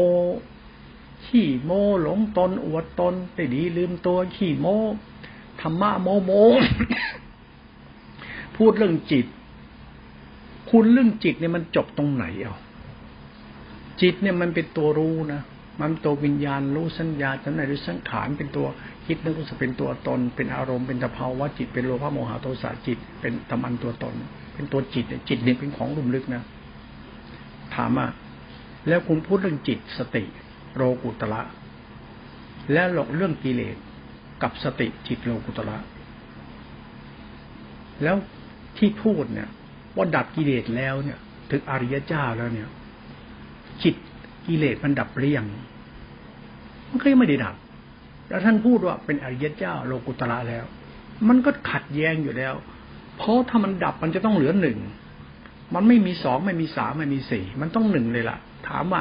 [1.26, 1.70] ขี้โม
[2.02, 4.66] หลงตนอวดตนได้ดีลืมตัวขี้โม
[5.60, 6.30] ธรรมะโมโม
[8.56, 9.26] พูดเรื่องจิต
[10.70, 12.54] คุณเรื่องจิตเนี่ยมันจบตรงไหนเอา
[14.00, 15.42] จิตเนี่ยมันเป็นตัวรู้นะ
[15.80, 18.66] มันตัววิญญาณรู้สัญญาจำไหนหรือสังขารเป็นตัว
[19.06, 24.14] คิดนึกว่าจะเป็นตัวตน เป็นอารมณ์เป็นตภาวะจิตเป็นโลภะโมหะโทสะจิต เป็นธรรมันตัวตน
[24.56, 26.42] เป็นตัวจิตจิตเนี่ยเป็นของลุ่มลึกนะ
[27.74, 28.06] ถามว่า
[28.88, 30.24] แล้วคุณพูดเรื่องจิตสติ
[30.76, 31.40] โลกุตละ
[32.72, 33.76] แล้วหลอกเรื่องกิเลส
[34.42, 35.76] กับสติจิตโลกุตละ
[38.02, 38.16] แล้ว
[38.78, 39.48] ที่พูดเนี่ย
[39.96, 41.18] ว่าดับกิเลสแล้วเนี่ย
[41.50, 42.68] ถึงอริยเจ้าแล้วเนี่ย
[43.82, 43.94] จิต
[44.46, 45.44] กิเลสมันดับเรียง
[46.90, 47.56] มันก็ยังไม่ได้ดับ
[48.28, 50.64] แล้วท่านพูดว่าเป็นอริยเจ้าโลกุตละแล้ว
[51.28, 52.54] มันก็ขัดแย้งอยู่แล้ว
[53.16, 54.78] เพราะถ้ามันดับมันจะต้องเหลือหนึ่ง
[55.74, 58.38] มันไม่มีสองไม่มีสามไม่มีสี่มันต้องหนึ่งเลยล่ะ
[58.68, 59.00] ถามว่า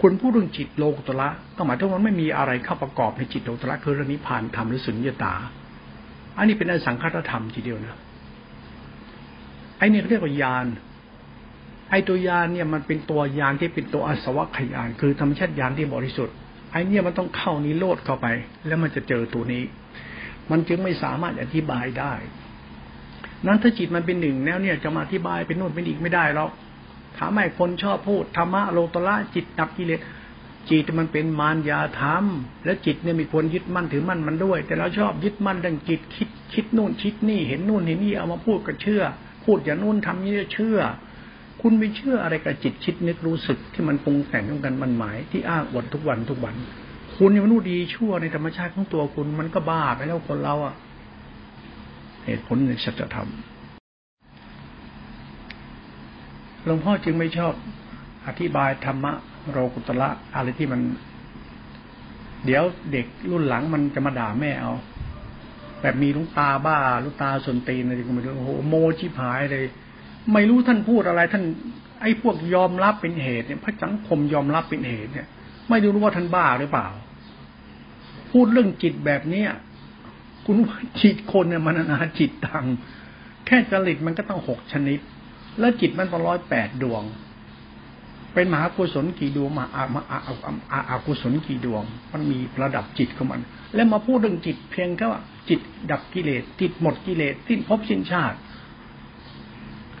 [0.00, 5.34] คุณพูดเรื่องจิตโลกุตละก็หมายถึงมันไม่มีอะไรเข้าประกอบในจิตโลกุตละคือเรื่องนิพพานธรรมหรือสุญญตา
[6.36, 7.98] อันนี้เป็นอสังขตธรรมทีเดียวนะ
[9.78, 10.66] ไอ้นี่เรียกว่ายาน
[11.90, 16.34] ไอ้ตัวยานเนี่ยมันเป็นตัวยานที่เป็นตัวอสวะขยาน คือธรรมชาติยานที่บริสุทธิ์
[16.72, 18.26] ไอ้เนี่ยมันต้องเข้านิโรธเข้าไป
[18.66, 19.62] แล้วมันจะเจอตัวนี้
[20.50, 22.12] มันจึงไม่สามารถอธิบายได้
[23.46, 26.48] นั้นถ้าจิตมันเป็นหนึ่งแล้วเนี่ยจะมาอธิบายเป็นโน่นเป็นอีกไม่ได้แล้ว
[27.18, 30.00] ถามให้คนชอบพูดธรรมะโลตละจิตดับกิเลส
[30.70, 32.24] จิตมันเป็นมารยาธรรม
[32.64, 39.02] และจิตเนี่ยมีคนยึดมั่นถือมั่นมันด้วย แต่เราชอบยึดมั่นเรื่องจิตคิดคิดนู่นคิดนี่เห็นนู่นเห็นนี่เอามาพูดก็เชื่อ
[39.44, 40.78] พูดอย่างนู่นทำนี่เชื่อ
[41.60, 46.54] คุณไม่เชื่ออะไรกับจิตคิดนึกรู้สึกที่มันปรุงแต่งกันมันหมายที่อ้างวันทุกวันทุกวัน
[47.16, 50.74] คุณยังรู้ดีชั่วในธรรมชาติของตัวคุณมันก็บ้าไปแล้วคนเราอะ
[52.24, 53.28] เหตุผลในสัจธรรม
[56.64, 57.54] หลวงพ่อจึงไม่ชอบ
[58.26, 59.12] อธิบายธรรมะ
[59.50, 60.80] โรกุตละอะไรที่มัน
[62.44, 64.72] เดี๋ยวเด็กรุ่นหลังมันจะมาด่าแม่เอา
[65.80, 69.64] แบบมีลุงตาบ้าลุงตาสนตีนอะไรก็ไม่รู้โอ้โหโมชิพายเลย
[70.32, 71.44] ไม่รู้ท่านพูดอะไร ท่าน
[72.00, 75.26] ไอ้พวกยอมรับเป็นเหตุเนี่ยพระสังคมยอมรับเป็นเหตุเนี่ย
[75.68, 76.88] ไม่รู้ว่าท่านบ้าหรือเปล่า
[78.30, 79.48] พูดเรื่องจิตแบบเนี้ย
[80.44, 82.66] คุณว่าจิตคนเนี่ยมันนาจิตตัง
[83.46, 84.98] แค่จริตมันก็ต้องหกชนิด
[85.58, 87.02] แล้วจิตมันต้องร้อยแปดดวง
[88.34, 90.18] เป็นมหากุศลกี่ดวงมาอามาอา
[90.72, 91.82] อาอากุศลกี่ดวง
[92.12, 93.40] มันมีระดับจิตของมัน
[93.74, 98.36] แล้วมาพูดเรื่องจิตเพียงแค่ว่า จิตดับกิเลสจิตหมดกิเลสสิ้นภพสิ้นชาติ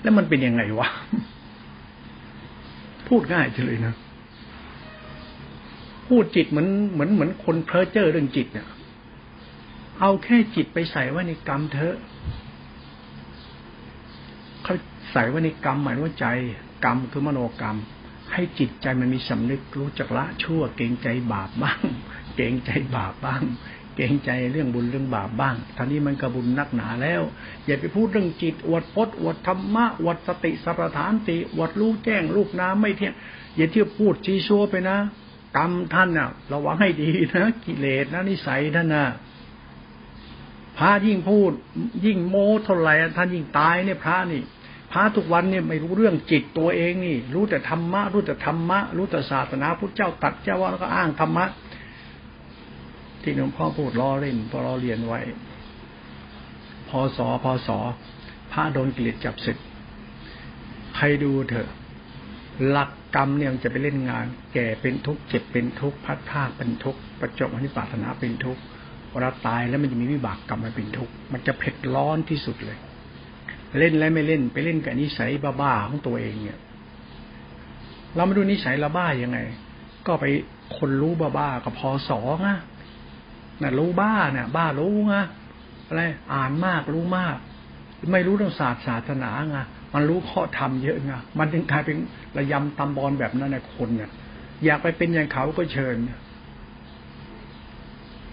[0.02, 0.88] แล้วมันเป็นยังไงวะ
[3.08, 3.94] พูดง่ายเลยนะ
[6.08, 8.66] พูดจิตเหมือนเหมือนเหมือนคนเพ้อเจ้อเรื่องจิตเนี่ย
[10.04, 11.96] เอาแค่จิตไปใส่ไว้ในกรรมเถอะ
[14.62, 14.74] เขา
[15.12, 16.26] ใส่ไว้ในกรรมหมายว่าใจ
[16.84, 17.76] กรรมคือมโนกรรม
[18.32, 21.80] ให้จิตใจมันมีสำนึกรู้จักละชั่ว เกรงใจบาปบ้าง
[22.36, 23.42] เกรงใจบาปบ้าง
[23.96, 27.22] เกรงใจเรื่องบุญเรื่องบาปบ้างท่านี้มันกระบุญนักหนาแล้ว
[27.66, 33.14] อย่าไปพูดเรื่องจิตอวดพจน์อวดธรรมะอวดสติสัพฐานติอวดรู้แจ้งลูกน้ำไม่เที่ยง
[33.56, 34.98] อย่าเที่ยวพูดชี้ชั่วไปนะ
[35.56, 39.06] กรรมท่านน่ะระวังให้ดีนะกิเลสนะนิสัยท่านน่ะ
[40.78, 41.52] พระยิ่งพูด
[42.06, 44.42] ยิ่งโม้เท่าไหร่ท่านยิ่งตายเนี่ยพระนี่
[44.92, 51.46] พระทุกวันเนี่ยไม่รู้เรื่องจิตตัวเองนี่ รู้แต่ธรรมะ รู้แต่ธรรมะ รู้แต่ศาสนาพุทธเจ้าตัดเจ้าว่าแล้วก็อ้างธรรมะ
[53.22, 55.20] ที่หลวงพ่อพูดล้อเล่นพอเราเรียนไว้
[56.88, 57.78] พอสอพอสอ
[58.52, 59.58] พระโดนกิเลสจับศึก
[60.96, 61.68] ใครดูเถอะ
[62.68, 68.62] หลักกรรมเนี่ยมันจะไปเล่นงาน แก่เป็นทุกข์เจ็บเป็นทุกข์พัดผ้าเป็นทุกข์ประจบอนิปาถนาเป็นทุกข์
[69.12, 72.78] เวลาตายแล้วมันจะมีวิบากกรรมมาเป็นทุกข์มันจะเผ็ดร้อนที่สุดเลย
[73.78, 76.60] เล่นแล้วไม่เล่นไปเล่นกับนิสัยบ้าๆของตัวเองเนี่ย
[78.14, 79.38] เราไม่รู้นิสัยเราบ้ายังไง
[80.06, 80.24] ก็ไป
[80.76, 82.58] คนรู้บ้าๆกับพอสองอะ
[83.62, 85.14] น่ะรู้บ้าเนี่ยบ้ารู้ง
[85.88, 86.02] อะไร
[86.34, 87.36] อ่านมากรู้มาก
[88.12, 89.58] ไม่รู้เรื่องศาสตร์ศาสนาไง
[89.94, 91.96] มันรู้ข้อธรรมเยอะไงมันถึงกลายเป็น
[92.36, 94.10] ระยำตำบอลแบบนั้นในคนเนี่ย
[94.64, 95.96] อยากไปเป็นอย่างเขาก็เชิญ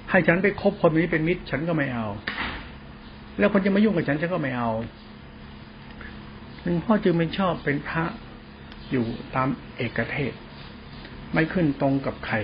[0.09, 2.07] ให้ฉันไปคบคนนี้เป็นมิตร ฉันก็ไม่เอา
[3.39, 4.69] แล้วคนจะมายุ่งกับฉันฉันก็ไม่เอา
[6.61, 8.03] หลวงพ่อจึงไม่ชอบเป็นพระ
[8.91, 9.05] อยู่
[9.35, 9.47] ตาม
[9.77, 10.33] เอกเทศ
[11.33, 12.35] ไม่ขึ้นตรงกับใคร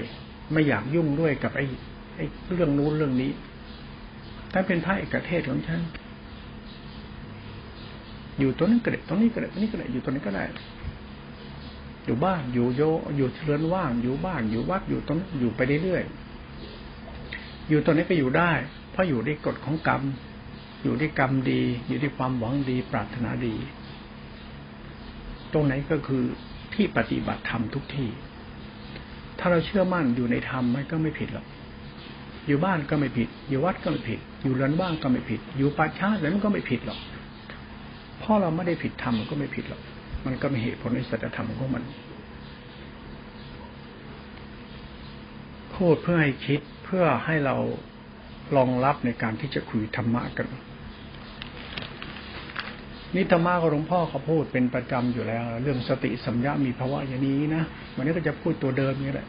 [0.52, 1.66] ไม่อยากยุ่งด้วยกับไอ้
[2.16, 3.32] ไอ้เรื่องนู้นเรื่องนี้
[4.54, 5.80] ถ้าเป็นพระเอกเทศของฉัน
[8.40, 10.46] อยู่ตรงนี้ก็ได้ตรงนี้ก็ได้ตรงนี้ก็ได้อยู่ตรงนี้ก็ได้
[12.06, 12.82] อยู่บ้านอยู่โย
[13.16, 16.25] อยู่เรือนว่าง อยู่บ้าน อยู่วัด อยู่ตรงอยู่ไปเรื่อยๆ
[17.70, 18.52] อยู่ตรงนี้ก็อยู่ได้
[18.92, 20.02] เพราะอยู่ในกฎของกรรม
[20.84, 23.56] อยู่ในกรรมดี อยู่ในความหวังดี ปรารถนาดี
[25.54, 26.24] ตรงไหนก็คือ
[26.74, 28.10] ที่ปฏิบัติธรรมทุกที่
[29.40, 31.46] ถ้าเราเชื่อมั่นอยู่ในธรรมมันก็ไม่ผิดหรอก
[32.48, 37.00] อยู่บ้านก็ไม่ผิด อยู่วัดก็ไม่ผิด อยู่เรือนว่างก็ไม่ผิด อยู่ป่าช้าอะไรมันก็ไม่ผิดหรอก
[38.20, 39.82] เพราะเราไม่ได้ผิดธรรมมันก็ไม่ผิดหรอก
[40.26, 41.84] มันก็มีเหตุผลในสัจธรรมของมัน
[45.76, 47.56] พูดเพื่อให้คิด เพื่อให้เรา
[48.56, 50.48] ลองรับในการที่จะคุยธรรมะกัน
[53.16, 57.64] นี่ธรรมะของหลวงพ่อเขาพูดเป็นประจำอยู่แล้ว เรื่องสติสัมยามีภาวะอย่างนี้นะ
[57.96, 59.28] วันนี้ก็จะพูดตัวเดิมนี่แหละ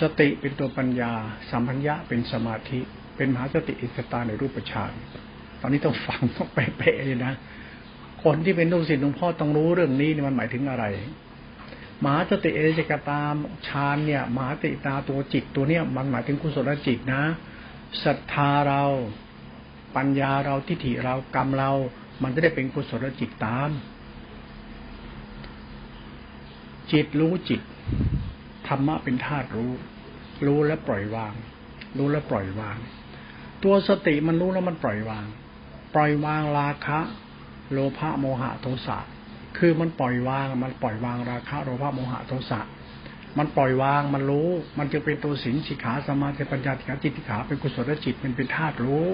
[0.00, 1.12] สติเป็นตัวปัญญา
[1.50, 2.80] สัมพัญญะเป็นสมาธิ
[3.16, 4.90] เป็นมหาสติอิสตาในรูปฌาน
[5.60, 7.32] ตอนนี้ต้องฟังต้องเป๊ะๆเลยนะ
[8.24, 10.84] คนที่เป็นลูกศิษย์หลวงพ่อต้องรู้เรื่องนี้มันหมายถึงอะไร
[12.04, 13.34] มหาสติเอเจกตาม
[13.66, 17.22] ฌานเนี่ยมหาติตาตัวจิตตัวเนี้ยมันหมายถึงกุศลจิตนะ
[18.04, 18.84] ศรัทธาเรา
[19.96, 21.70] ปัญญาเราทิฏฐิเรากรรมเรา
[22.22, 23.70] มันจะได้เป็นกุศลจิตตาม
[26.92, 27.60] จิตรู้จิต
[28.68, 29.72] ธรรมะเป็นธาตุรู้
[30.46, 31.34] รู้แล้วปล่อยวาง
[31.98, 32.76] รู้แล้วปล่อยวาง
[33.64, 35.26] ตัวสติมันรู้แล้วมันปล่อยวาง
[35.94, 36.98] ปล่อยวางราคะ
[37.72, 38.98] โลภะโมหะโทสะ
[39.58, 42.60] คือมันปล่อยวาง มันปล่อยวางราคะโลภะโมหะโทสะ
[43.38, 49.06] มันปล่อยวาง มันรู้ มันจะเป็นตัวสินสิขาสมาธิปัญญาติขาจิตติขาเป็นกุศลจิตมันเป็นธาตุรู้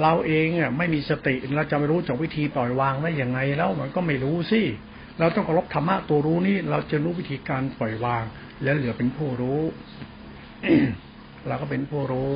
[0.00, 4.60] เราเองอะไม่มีสติเราจะไม่รู้จากวิธีปล่อยวางได้ยังไงแล้วมันก็ไม่รู้สิ
[5.18, 8.24] เราต้องเคารพธรรมะตัวรู้นี่เราจะรู้วิธีการปล่อยวาง
[8.62, 9.60] แล้วเหลือเป็นผู้รู้
[11.48, 12.32] เราก็เป็นผู้รู้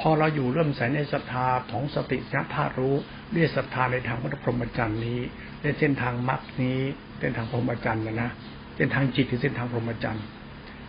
[0.00, 2.94] พอเราอยู่เริ่มใส่ในศรัทธาของสติสัธารู้
[3.32, 5.20] เรียกศรัทธาในทางพุทธพรหมจรรย์นี้
[5.62, 6.78] ในเส้นทางมรรคนี้
[7.18, 8.30] เส้นทางพรหมจรรย์นะนะ
[8.76, 10.24] เส้นทางจิตคือเส้นทางพรหมจรรย์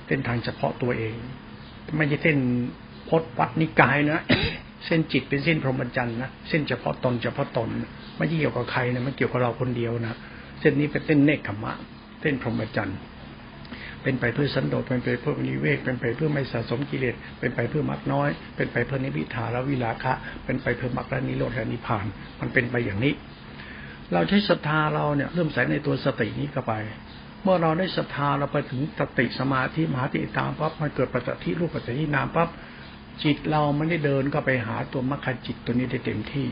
[0.07, 1.15] เส้นทางเฉพาะตัวเอง
[1.97, 2.37] ไม่ใช่เส้น
[3.09, 4.21] พจนวัดนิกายนะ
[4.85, 7.69] เส้นจิตเป็นเส้นพรหมจรรย์นะเส้นเฉพาะตนเฉพาะตน
[8.17, 10.17] ไม่เกี่ยวกับใครนะไม่เกี่ยวกับเราคนเดียวนะ
[10.59, 11.73] เส้นนี้เป็นเส้นเนคขมะ
[12.21, 12.97] เส้นพรหมจรรย์
[14.03, 20.13] เป็นไปเพื่อสันโดษเป็นไปเพื่อนิเวศเป็นไปเพื่อไม่สะสมกิเลสเป็นไปเพื่อมรรคน้อย เป็นไปเพื่อนิพิทาและวิลาคะ
[20.45, 22.05] เป็นไปเพื่อมรรคและนิโรธและนิพพาน
[22.39, 23.13] มันเป็นไปอย่างนี้
[24.13, 26.73] เราใช้ศรัทธาเราเนี่ยเริ่มใส่ในตัวสตินี้เข้าไป
[27.43, 32.49] เมื่อเราได้ศรัทธาเราไปถึงสติสมาธิมหาติตามปั๊บมันเกิดปัจจัยรูปปัจจัยนามปั๊บ
[33.23, 36.47] จิตเราไม่ได้เดินก็ไปหาตัวมรรคจิตตัวนี้ได้เต็มที่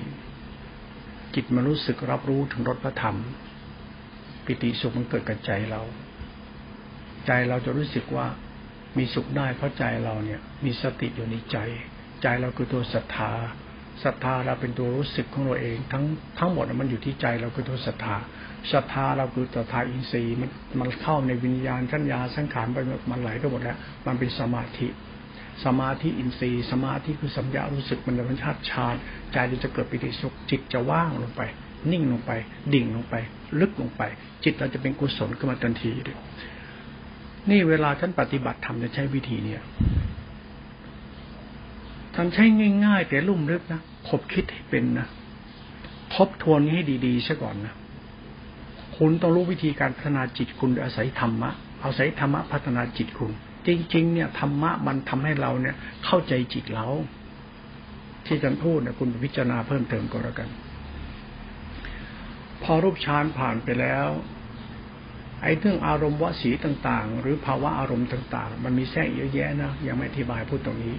[1.36, 3.18] จิตมันรู้สึกรับรู้ถึงรสพระธรรม
[4.46, 5.82] ปิติสุขมันเกิดกับใจเรา
[7.28, 8.28] ใจเราจะรู้สึกว่า
[8.98, 11.58] มีสุขได้เพราะใจเราเนี่ย มีสติอยู่ในใจ
[12.22, 13.32] ใจเราคือตัวศรัทธา
[14.04, 16.04] ศรัทธาเราเป็นตัวรู้สึกของเราเอง ทั้ง
[16.40, 18.18] ทั้งหมดมันอยู่ที่ใจเราคือตัวศรัทธา
[18.74, 20.50] ศรัทธาเราคือศรัทธาอินทรีย์มัน
[20.80, 22.78] มันเข้าในวิญญาณสัญญาสังขารไป
[23.12, 24.88] มันไหลไปหมดแล้ว มันเป็นสมาธิ
[25.66, 29.00] สมาธิอินทรีย์ สมาธิคือสัญญารู้สึกมันเป็นชาติชาติ
[29.34, 31.42] ใจจะเกิดปิติสุขจิตจะว่างลงไป
[31.92, 32.32] นิ่งลงไป
[32.74, 33.16] ดิ่งลงไป
[33.60, 34.02] ลึกลงไป
[34.44, 36.18] จิตเราจะเป็นกุศลขึ้นมาทันทีเลย
[37.50, 39.62] นี่เวลาท่านปฏิบัติทำจะใช้วิธีเนี่ย
[42.16, 42.46] ท่านใช้
[42.86, 45.08] ง่ายๆแต่ลุ่มลึกนะคบคิดให้เป็นนะ
[46.16, 47.74] ทบทวนให้ดีๆซะก่อนนะ
[48.98, 51.50] คุณต้องรู้วิธีการพัฒนาจิตคุณอาศัยธรรมะ
[51.84, 53.32] อาศัยธรรมะพัฒนาจิตคุณ
[53.68, 55.76] จริง ๆ เนี่ยธรรมะมันทำให้เราเนี่ย
[56.06, 56.88] เข้าใจจิตเรา
[58.26, 60.50] ที่ท่านพูดเนี่ยคุณพิจารณาเพิ่มเติมก็แล้วกัน
[62.64, 64.06] พอรูปฌานผ่านไปแล้ว
[65.44, 70.96] ไอ้เรื่องอารมณ์วสีต่างๆ หรือภาวะอารมณ์ต่าง ๆ มันมีแทรกเยอะแยะนะยังไม่อธิบายพูดตรงนี้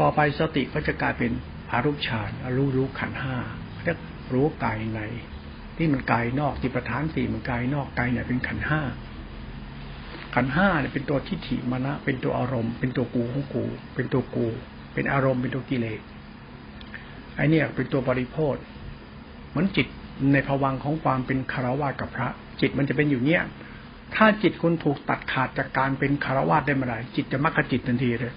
[0.00, 1.32] ต่อไปสติก็จะกลายเป็น
[1.72, 3.36] อารูปฌานรู้รู้ขันห้า
[3.84, 3.98] เรียก
[4.32, 5.00] รู้กายใน
[5.76, 8.80] ที่มันกายนอกจิตประธานสี่มันกายนอกกายเนี่ยเป็นขันห้า
[10.34, 14.46] ขันห้าเนี่ยเป็นตัวทิฏฐิมณะเป็นตัวอารมณ์ เป็นตัวกูของกู เป็นตัวกู
[14.94, 16.00] เป็นอารมณ์เป็นตัวกิเลส
[17.36, 18.54] ไอเนี่ยเป็นตัวบริโภค
[19.50, 19.86] เหมือนจิต
[20.32, 22.28] ในภวังของความเป็นคารวะกับพระ
[22.60, 23.42] จิตมันจะเป็นอยู่เนี้ย
[24.14, 28.34] ถ้าจิตคุณถูกตัดขาดจากการเป็นคารวะได้เมื่อไหร่จิตจะมักกะจิตทันทีเลย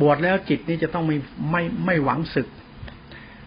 [0.00, 1.16] บวชแล้วจิตนี่จะต้องไม่
[1.50, 2.48] ไม่ไม่หวังศึก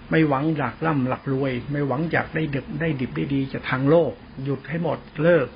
[0.10, 4.12] ไม่หวังอยากร่ำหลักรวย ไม่หวังอยากได้ดิบได้ดิบได้ดีจะทางโลก
[4.44, 5.48] หยุดให้หมดเลิก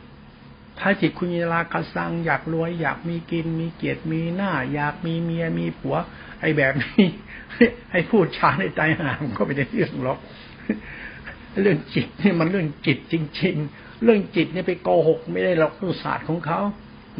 [0.80, 5.96] ถ้าจิตคุณยราคาสังอยากรวย อยากมีกิน มีเกียรติมีหน้า อยากมีเมียมีผัว
[6.40, 7.06] ไอ้แบบนี้
[7.92, 10.20] ให้พูดชาในใจห่างก็ไม่ได้เรื่องหรอก
[11.62, 15.74] เรื่องจิตนี่มันเรื่องจิตจริง ๆ เรื่องจิตเนี่ยไปโกหกไม่ได้หรอก
[16.04, 16.60] ศาสตร์ของเขา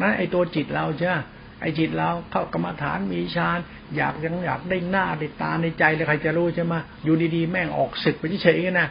[0.00, 1.16] นะไอตัวจิตเราใช่ไหม
[1.60, 3.58] ไอจิตเราเข้ากรรมฐานมีฌาน
[3.96, 6.74] อยากยังอยากได้หน้าได้ตาในใจเลยใครจะรู้ใช่ไหม
[7.04, 8.88] อยู่ดีๆ แม่งออกศึกไปเฉยๆนะ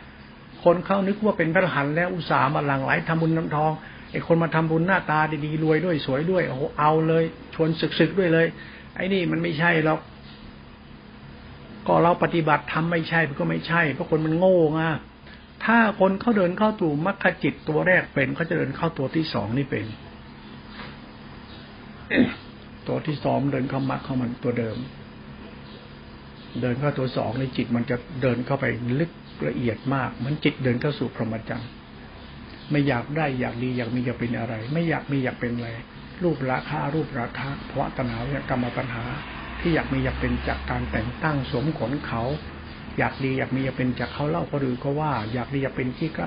[0.64, 3.72] คนเขานึกว่าเป็นพระหันแล้วอุตส่าห์มาหลั่งไหลทำบุญน้ำทอง
[4.12, 7.24] ไอคนมาทำบุญหน้าตาดีๆรวยด้วยสวยด้วยโอ้โหเอาเลย
[7.56, 7.70] ชวน
[8.00, 8.48] ศึกๆด้วยเลย
[8.96, 10.00] ไอ้นี่มันไม่ใช่หรอก
[11.88, 14.82] ก็เราปฏิบัติทำไม่ใช่ก็ไม่ใช่เพราะคนมันโง่ไง
[15.66, 19.86] ถ้าคนเขาเดินเข้าตู่มรรคจิตตัวแรกเป็นเขาจะเดินเข้าตัวที่สองนี่เป็น
[22.88, 24.78] ตัวที่สองเดินเข้ามรรคเข้ามันตัวเดิม
[26.62, 28.66] เดินเข้าตัวสองในจิตมันจะเดินเข้าไป
[28.99, 29.12] ลึก
[29.47, 31.70] ละเอียดมากมันจิตเดินเข้าสู่พรหมจรรย์
[32.72, 35.70] ไม่อยากได้อยากดีอยากมีอยากเป็นอะไร ไม่อยากมีอยากเป็นอะไร
[36.24, 39.03] รูปราคารูปราคาเพราะตัณหาเนี่ยกรรมปัญหา
[39.59, 42.24] ที่อยากมีอยากเป็นจากการแต่งตั้งสวมขนเขา
[43.00, 46.26] อยากดีอยากมีอยากเป็นจากเขาเล่าคนอื่นก็ว่า อยากดีอยากเป็นที่ใก็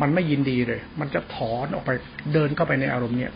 [0.00, 1.90] มันไม่ยินดีเลย มันจะถอนออกไป
[2.32, 3.32] เดินเข้าไปในอารมณ์เนี้ย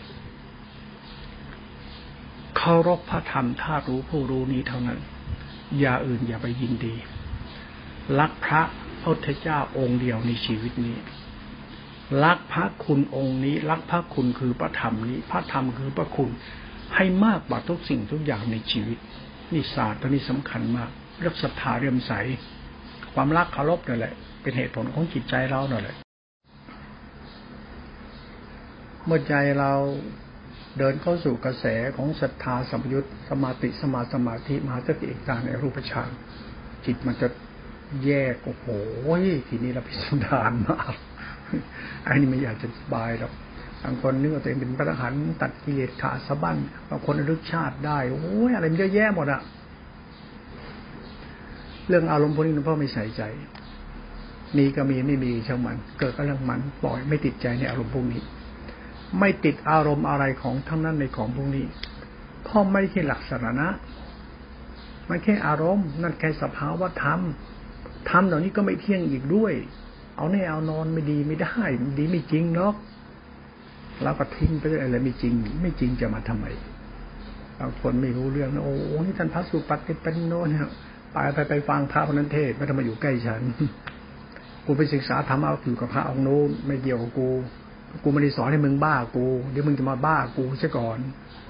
[2.57, 4.99] เคารพพระธรรมถ้ารู้ผู้รู้นี้เท่านั้น
[5.79, 6.95] อย่าอื่นอย่าไปยินดี
[8.19, 8.61] รักพระ
[9.03, 10.97] พุทธเจ้าองค์เดียวในชีวิตนี้
[12.23, 16.29] รักพระคุณองค์นี้ รักพระคุณคือพระธรรมนี้ พระธรรมคือพระคุณ
[16.95, 18.97] ให้มากกว่าทุกสิ่งทุกอย่างในชีวิต
[19.53, 22.13] นี่ศาสตร์ตัวนี้สำคัญมาก เรื่องศรัทธาเรื่มใส
[23.13, 25.95] ความรักเคารพนั่นแหละ เป็นเหตุผลของจิตใจเรานั่นแหละ
[29.05, 29.71] เมื่อใจเรา
[30.77, 31.65] เดินเข้าสู่กระแส
[31.97, 36.09] ของศรัทธาสัมยุตสมาติสมาสมาธิมหาสติอีกตาในรูปฌาน
[36.85, 37.27] จิตมันจะ
[38.05, 38.65] แยกโอ้โห
[39.47, 40.93] ทีนี้เราพิสดารมาก
[42.05, 43.33] อันนี้ไม่อยากจะบายหรอก
[43.83, 46.57] บางคนนึกว่าตัวเองเป็นพระอรหันต์ตัดกิเลสขาดสะบั้น
[46.89, 49.41] บางคนรึกชาติได้โอ้ยอะไรมันเยอะแยะหมดอะ
[51.87, 53.21] เรื่องอารมณ์พวกนี้หลวงพ่อไม่ใส่ใจ
[54.57, 58.21] มีก็มีไม่มีช่างมัน เกิดก็เรื่องมันปล่อยไม่ติดใจในอารมณ์พวกนี้
[59.19, 61.65] ไม่ติดอารมณ์อะไรของทั้งนั้นในของพวกนี้
[62.47, 63.69] พราะไม่ใช่หลักสาระ
[65.09, 67.19] มันแค่อารมณ์ นั่นแค่สภาวะธรรม
[68.09, 69.53] ธรรมเหล่านี้ก็ไม่เที่ยงอีกด้วย
[70.17, 71.55] เอาแน่เอานอนไม่ดีไม่ได้
[71.99, 72.73] ดีไม่จริงเนาะ
[74.03, 76.45] แล้วก็ทิ้งไปเลยอะไรไม่จริง ไม่จริงจะมาทำไม
[77.59, 78.73] บางคนไม่รู้เรื่องนะโอ้
[79.05, 80.69] นี่ท่านพระสุปฏิปันโนเนี่ย
[81.13, 83.41] ไปไปไปฟังพระพนันเทศไม่ต้องมาอยู่ใกล้ฉัน
[84.65, 87.29] กูไปศึกษาธรรมเอาอยู่กับพระองค์โน้นไม่เกี่ยวกับกู
[88.03, 90.99] กูไม่ได้สอนให้มึงบ้ากู เดี๋ยวมึงจะมาบ้ากูซะก่อน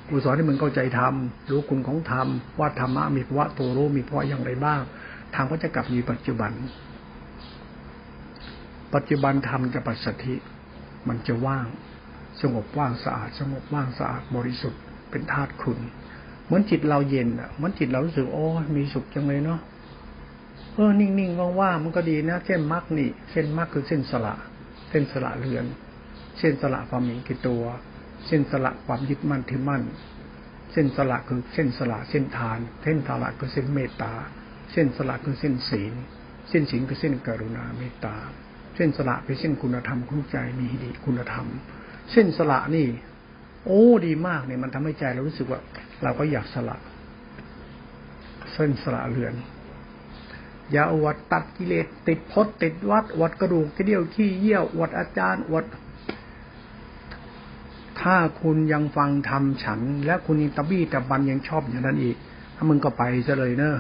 [0.09, 1.14] กูสอนให้มึงเข้าใจธรรม
[1.49, 2.28] รู้คุณของธรรม
[2.59, 4.82] ว่าธรรมะมีภาวะตัวรู้มีภาวะอย่างไรบ้าง
[5.36, 6.51] ทางก็จะกลับอยู่ปัจจุบัน
[8.93, 10.36] ปัจจุบันธรรมจะปัสสธิ
[11.07, 11.66] มันจะว่าง
[12.41, 15.80] สงบว่างสะอาด สงบว่างสะอาดบริสุทธิ์เป็นธาตุคุณ
[16.54, 18.45] มือนจิตเราเย็นอะเหมือนจิตเรารู้สึกโอ้
[18.78, 19.60] มีสุขจังเลยเนาะ
[20.76, 24.36] เออนิ่งๆว่างๆมันก็ดีนะเส้นมรรคนี่เส้นมรรคคือเส้นสละ
[24.89, 25.66] เส้นสละเรือน
[26.39, 27.64] เส้นสละความมีกิตัว
[28.28, 29.84] เส้นสละความยึดมั่นถือมั่น
[30.72, 34.14] เส้นสละคือเส้นสละเส้นทาน เส้นสละคือเส้นเมตตา
[34.72, 35.93] เส้นสละคือเส้นศีล
[36.49, 38.16] เส้นศีลคือเส้นกรุณาเมตตา
[38.76, 41.47] เส้นสละเป็นเส้นคุณธรรมของใจมีหิริคุณธรรม
[42.12, 42.88] เส้นสละนี่
[43.66, 45.60] โอ้ดีมากเนี่ยมันทำให้ใจเรารู้สึกว่า
[46.04, 46.78] เราก็อยากสละ
[48.54, 49.34] เส้นสละเรือน
[50.72, 55.66] อย่าอวดตัดกิเลสติดพดติดวัดวัดกระดูกที่เดียวขี้เยี่ยววัดอาจารย์วัด
[58.01, 62.16] ถ้าคุณยังฟังทำฉัน และคุณยังตะบี้ตะบันยังชอบอย่างนั้นอีก
[62.56, 63.76] ถ้ามึงก็ไปซะเลยเนอะ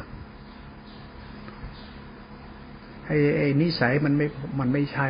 [3.05, 4.27] ไอ้ไอ้นิสัยมันไม่
[4.59, 5.09] มันไม่ใช่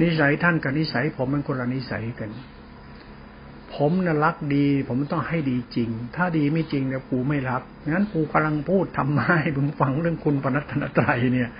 [0.00, 2.30] นิสัยท่านกับนิสัยผมมันคนละนิสัยกัน
[3.80, 9.20] ผมน่ะรักดี ผมต้องให้ดีจริง ถ้าดีไม่จริงเนี่ยกูไม่รับงั้นกูกำลังพูดทำไม
[9.56, 11.50] มึงฟังเรื่องคุณปนัตนตรัยเนี่ย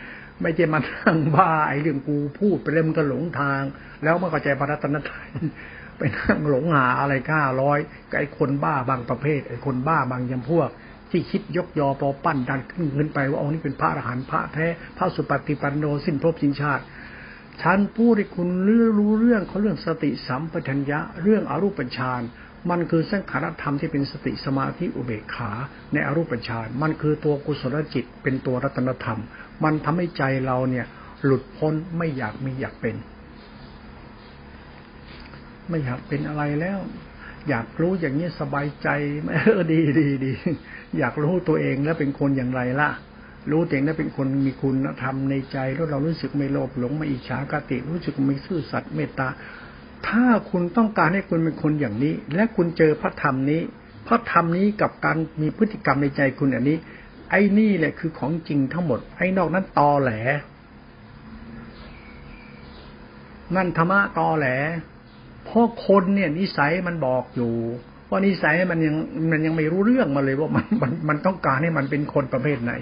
[0.43, 3.63] ไม่ใช่มาทั้งบ้าไอ้เรื่องกูพูดไปเรื่มก็หลงทาง
[4.03, 5.27] แล้วมาเข้าใจปนัตนตรัย
[5.97, 7.79] ไปนั่งหลงหาอะไรก้าร้อย
[8.11, 10.69] กับไอ้คนบ้าบางประเภท ไอ้คนบ้าบางยำพวก
[11.11, 14.67] ที่คิดยกยอปอปั้นดันขึ้นขึ้นไปว่าองค์นี้เป็นพระอรหันต์พระแท้
[14.97, 16.85] พระสุปฏิปันโนสิ้นภพสิ้นชาติ
[17.63, 18.49] ฉันพูดให้คุณ
[18.99, 22.23] รู้เรื่องเขาเรื่องสติสัมปชัญญะ เรื่องอรูปฌาน
[22.71, 25.51] มันคือสังขารธรรมที่เป็นสติสมาธิอุเบกขา
[25.93, 29.21] ในอรูปฌานมันคือตัวกุศลจิต เป็นตัวรัตนธรรม
[29.65, 30.87] มันทำให้ใจเราเนี่ย
[31.25, 32.97] หลุดพ้นไม่อยากมีอยากเป็น
[35.69, 36.79] ไม่อยากเป็นอะไรแล้ว
[37.49, 38.89] อยากรู้อย่างนี้สบายใจ
[39.29, 40.33] เออดีดีดี
[40.99, 42.91] อยากรู้ตัวเองแล้วเป็นคนอย่างไรล่ะ
[43.51, 49.29] รู้เองนะเป็นคนมีคุณธรรมในใจ แล้วเรารู้สึกไม่โลภหลงไม่อิจฉากติ รู้สึกไม่ซื่อสัตย์เมตตา
[50.09, 53.61] ถ้าคุณต้องการให้คุณเป็นคนอย่างนี้ และคุณเจอพระธรรมนี้
[54.07, 56.79] พระธรรมนี้กับการมีพฤติกรรมในใจคุณอันนี้
[57.31, 60.13] ไอ้นี่แหละคือของจริงทั้งหมด ไอ้นอกนั้นตอแหล
[63.57, 64.47] นั่นธรรมะตอแหล
[65.45, 67.53] เพราะคนเนี่ยนิสัยมันบอกอยู่
[68.11, 68.97] ว่านิสัยมันยัง
[69.31, 72.75] มันยังไม่รู้เรื่องมาเลยว่ามันมันมันต้องการให้มันเป็นคนประเภทไหน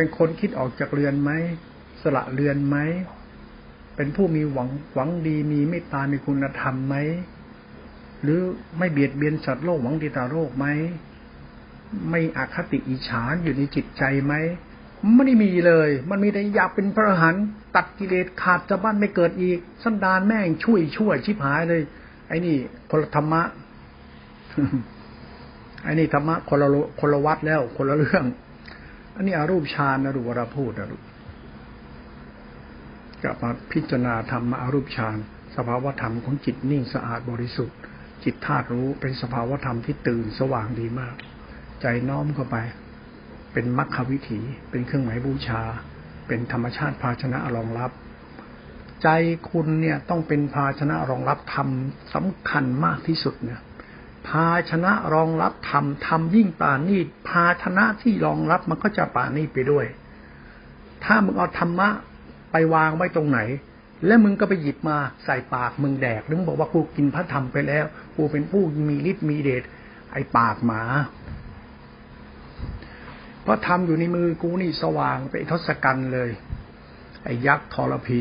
[0.00, 1.30] เป็นคนคิดออกจากเรือนไหม
[2.02, 2.76] สละเรือนไหม
[3.96, 6.96] เป็นผู้มีหวังหวังดีมีเมตตามีคุณธรรมไหม
[8.22, 8.40] หรือ
[8.78, 10.66] ไม่เบียดเบียนสัตว์โลกหวังดีตาโลกไหม
[12.10, 14.34] ไม่อคติอิจฉาอยู่ในจิตใจไหม
[15.14, 17.36] ไม่ได้มีเลย มันมีแต่อยากเป็นพระหัน
[17.76, 21.82] ตัดกิเลสขาดจะบ้านไม่เกิดอีก สันดานแม่งช่วยช่วยชิบหายเลย
[22.28, 22.56] ไอ้นี่
[22.90, 23.42] คนลธรรมะ
[25.84, 26.68] ไอ้นี่ธรรมะคนละ
[27.00, 28.24] คนละวัดแล้ว คนละเรื่อง
[29.14, 30.98] อันนี้อารูปฌานนะรูวรพูดนะรู
[33.22, 35.16] กลับมาพิจารณาธรรมาอารูปฌาน
[35.56, 37.76] สภาวธรรมของจิตนิ่งสะอาดบริสุทธิ์
[38.24, 41.14] จิตธาตุรู้เป็นสภาวธรรมที่ตื่นสว่างดีมาก
[41.80, 42.56] ใจน้อมเข้าไป
[43.52, 44.40] เป็นมรรควิถี
[44.70, 45.62] เป็นเครื่องหมายบูชา
[46.28, 47.90] เป็นธรรมชาติภาชนะรองรับ
[49.02, 49.08] ใจ
[49.48, 51.68] คุณเนี่ยต้องเป็นภาชนะรองรับธรรม
[52.14, 53.60] สำคัญมากที่สุดเนี่ย
[54.28, 59.86] ภาชนะรองรับธรรมธรรมยิ่งป่านี้ภาชนะที่รองรับมันก็จะป่านี้ไปด้วย
[61.04, 61.88] ถ้ามึงเอาธรรมะ
[62.52, 63.40] ไปวางไว้ตรงไหน
[64.06, 67.84] แล้วมึงก็ไปหยิบมาใส่ปากมึงแดกหรือมึงบอกว่ากูกินพระธรรมไปแล้ว
[68.16, 69.62] กูเป็นผู้มีฤทธิ์มีเดช
[70.12, 70.82] ไอปากหมา
[73.42, 76.30] เพราะทำอยู่ในมือกูนี่สว่างไปทศกัณฐ์เลย
[77.24, 78.20] ไอ้ยักษ์ทรพี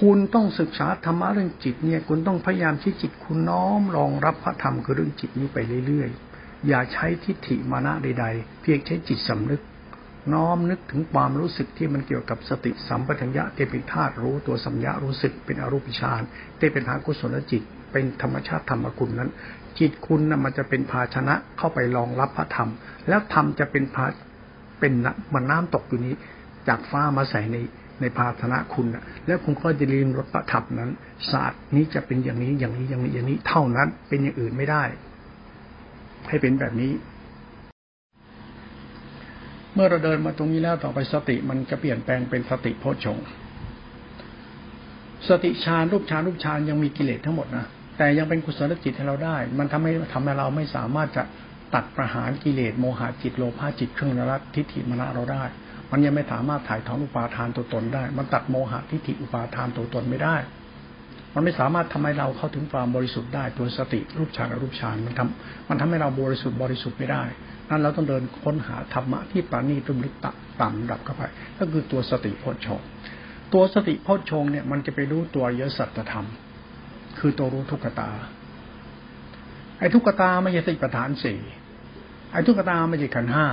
[0.00, 9.60] คุณต้องศึกษาธรรมะเรื่องจิตเนี่ย คุณต้องพยายามที่จิตคุณน้อมรองรับพระธรรมคือเรื่องจิตนี้ไปเรื่อยๆ อย่าใช้ทิฏฐิมานะใด ๆ เพียงใช้จิตสำนึก
[10.34, 16.22] น้อมนึกถึงความรู้สึกที่มันเกี่ยวกับสติสัมปชัญญะที่เป็นธาตุรู้ตัวสัมยารู้สึกเป็นอรูปฌาน
[16.58, 17.62] ที่เป็นทากุศลจิต
[17.92, 19.30] เป็นธรรมชาติธรรมคุณนั้น
[19.78, 22.70] จิตคุณนะมันจะเป็นภาชนะเข้าไปรองรับพระธรรม
[23.08, 24.06] แล้วธรรมจะเป็นภา
[24.80, 24.92] เป็น
[25.34, 26.14] มันน้ำตกอยู่นี้
[26.68, 27.56] จากฟ้ามาใส่ใน
[28.02, 28.86] ในภาชนะคุณ
[29.26, 30.90] แล้วคุณก็จะเรียนรสประทับนั้น
[31.30, 34.84] ศาสตร์นี้จะเป็นอย่างนี้อย่างนี้อย่างนี้อย่างนี้เท่านั้น เป็นอย่างอื่นไม่ได้
[36.28, 36.92] ให้เป็นแบบนี้
[39.74, 43.18] เมื่อเราเดินมาตรงนี้แล้วต่อไปสติมันจะเปลี่ยนแปลงเป็นสติโพชฌง
[45.28, 47.66] สติฌานรูปฌานรูปฌานยังมีกิเลสทั้งหมดนะ
[47.98, 51.22] แต่ยังเป็นกุศลจิตให้เราได้ มันทำให้ทำให้เราไม่สามารถจะ
[51.74, 55.44] ตัดประหารกิเลสโมหะจิตโลภะจิตเครื่องนรัตทิฏฐิมรณะเราได้
[55.92, 60.36] มันยังไม่สามารถถ่ายถอนอุปาทานตัวตนได้ มันตัดโมหะทิฏฐิอุปาทานตัวตนไม่ได้
[61.34, 67.22] มันไม่สามารถทำให้เราเข้าถึงความบริสุทธิ์ได้ตัวสติรูปฌานรูปฌานมันทำมันทำให้เราบริสุทธิ์บริสุทธิ์ไม่ได้
[67.68, 70.14] นั้นเราต้องเดินค้นหาธรรมะที่ปราณีตุมลึก
[70.60, 71.22] ต่ำดับเข้าไป
[71.58, 72.80] ก็คือตัวสติโพชฌง
[73.52, 76.26] ตัวสติโพชฌงเนี่ยมันจะไปรู้ตัวยสัจธรรม
[77.18, 78.10] คือตัวรู้ทุกขตา
[79.78, 81.38] ไอ้ทุกขตาไม่ใช่สติปัฏฐานสี่
[82.32, 83.46] ไอ้ทุกขตาไม่ใช่ขันห้า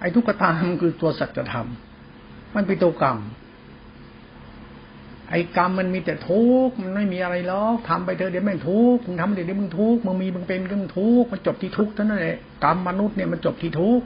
[0.00, 1.68] ไอ้ทุกขตามันคือตัวสัจธรรม
[2.54, 3.18] มันเป็นตัวกรรม
[5.30, 14.04] ไอ้กรรมมันมีแต่ทุกข์มันไม่มีอะไรหรอกทำไปเถอะเดี๋ยวแม่งทุกข์มึงทำไปเดี๋ยวมึงทุกข์มึงมีมึงเป็นมึงทุกข์มันจบที่ทุกข์เท่านั้นแหละกรรมมนุษย์เนี่ยมันจบที่ทุกข์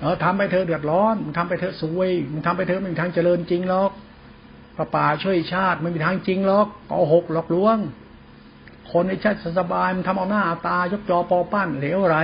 [0.00, 3.90] เออทำไปเธอเดือดร้อนมึงทำไปเธอสวยมึงทำไปเธอไม่มีทางเจริญจริงหรอก
[4.76, 7.78] พระป่าช่วยชาติไม่มีทางจริงหรอกโกหกหลอกลวง
[8.96, 12.16] คนในชาติสบายมันทำเอาหน้าตายกจอปอปั้นเหลวไหล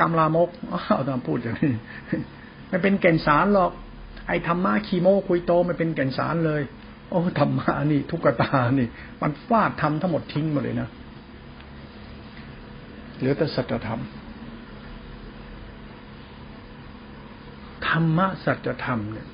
[0.00, 0.48] กำลามก
[0.86, 1.72] เอาตามพูดอย่างนี้
[2.68, 3.70] ไม่เป็นแก่นสารหรอก
[4.28, 6.62] ไอ้ธรรมะคีโมคุยโตไม่เป็นแก่นสารเลย
[7.10, 8.88] โอ้ธรรมะนี่ ทุกตานี่
[9.22, 10.88] มันฟาดทำทั้งหมดทิ้งหมดเลยนะ
[13.18, 14.00] เหลือแต่สัจธรรม
[17.88, 19.26] ธรรมะสัจธรรมเนี่ย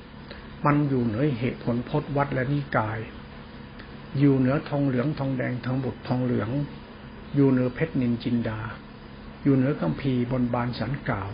[0.65, 2.99] มันอยู่เหนือเหตุผลพจน์วัดและนิกาย
[4.19, 6.49] อยู่เหนือทองเหลืองทองแดงทองบุตรทองเหลือง
[7.35, 8.59] อยู่เหนือเพชรนินจินดา
[9.43, 11.29] อยู่เหนือกัมพีบนบานสันกล่าว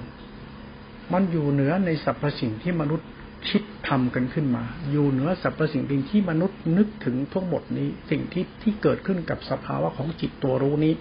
[1.13, 3.07] มันอยู่เหนือในสรรพสิ่งที่มนุษย์
[3.49, 10.93] คิดทำกันขึ้นมา อยู่เหนือสรรพสิ่งสิ่งที่มนุษย์นึกถึงทั้งหมดนี้ สิ่งที่ที่เกิดขึ้นกับสภาวะของจิตตัวรู้นี้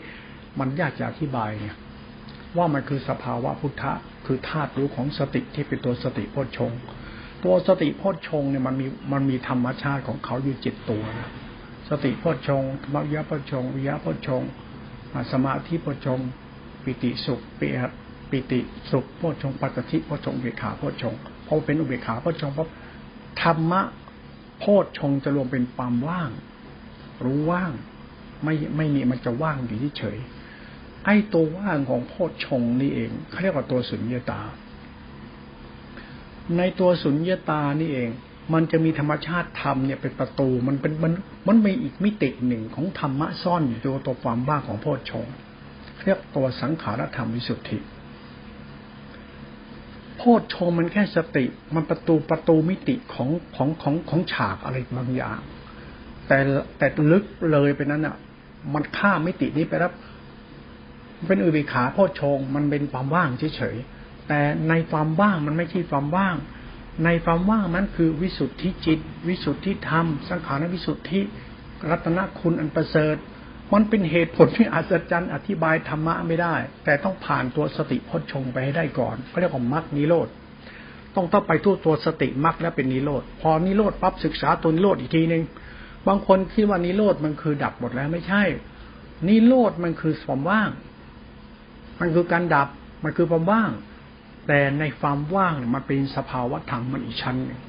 [0.59, 1.77] มันยากจะอธิบายเนี่ย
[2.57, 3.93] ว่ามันคือสภาวะพุทธะ
[4.27, 6.73] คือธาตุรู้ของสติที่เป็นตัวสติโพชฌง
[7.45, 11.31] ตัวสติโพชฌงเนี่ยมันมีมันมีธรรมชาติของเขาอยู่จิตตัวนะ
[11.89, 14.43] สติโพชฌงธรรมยะโพชฌงวิยะโพชฌง
[15.33, 16.21] สมาธิโพชฌง
[16.85, 17.79] ปิติสุขเปีย
[18.31, 18.61] ปิติ
[18.91, 21.15] สุขโพชฌงปัจจิโพชฌงเบขาโพชฌง
[21.47, 22.69] พอเป็นอุเบกขาโพชฌงปั๊บ
[23.41, 23.83] ธรรมะ
[24.59, 26.31] โพชฌงจะรวมเป็นความว่าง
[27.25, 27.73] รู้ว่าง
[28.45, 30.19] ไม่ไม่มีมันจะว่างอยู่ที่เฉย
[31.05, 34.41] ไอ้ตัวว่างของโพชฌงนี่เองเขาเรียกว่าตัวสุญญตา
[36.57, 38.11] ในตัวสุญญตานี่เอง
[38.55, 41.13] มันจะมีธรรมชาติธรรมเนี่ยเป็นประตูมันเป็นมัน
[41.49, 45.27] มันมีอีกมิติหนึ่งของธรรมะซ่อนอยู่ตัวตัวความว่างของโพชฌง
[46.05, 47.79] เรียกตัวสังขารธรรมวิสุทธิ
[50.17, 51.45] โพชฌงมันแค่สติ
[51.75, 55.39] มันประตูประตูมิติของของของของฉากอะไรบางอย่าง
[56.27, 56.39] แต่
[56.79, 58.17] แต่ลึกเลยไปนั้นอะ
[58.75, 59.93] มันข้ามมิตินี้ไปแล้ว
[61.27, 66.37] เป็นอุเบกขาโพชงมันเป็นความว่างเฉยๆแต่ในความว่างมันไม่ใช่ความว่าง
[67.05, 71.21] ในความว่างนั้นคือวิสุทธิจิต วิสุทธิธรรม สังขารวิสุทธิ
[71.91, 73.17] รัตนคุณอันประเสริฐ
[73.73, 80.29] มันเป็นเหตุผลที่อัศจรรย์อธิบายธรรมะไม่ได้ แต่ต้องผ่านตัวสติพจชงไปให้ได้ก่อนเขาเรียกว่ามรรคนิโรธ
[81.15, 85.43] ต้องต้องไปทั่วตัวสติมรรคแล้วเป็นนิโรธพอนิโรธปั๊บศึกษาตัวนิโรธอีกทีหนึ่ง
[86.07, 88.43] บางคนคิดว่านิโรธมันคือดับหมดแล้วไม่ใช่
[89.29, 90.71] นิโรธมันคือความว่าง
[92.01, 92.69] มันคือการดับ
[93.05, 93.71] มันคือความว่าง
[94.47, 97.61] แต่ในความว่างมันเป็นสภาวะธรรมมันอีกชั้นหนึ่ง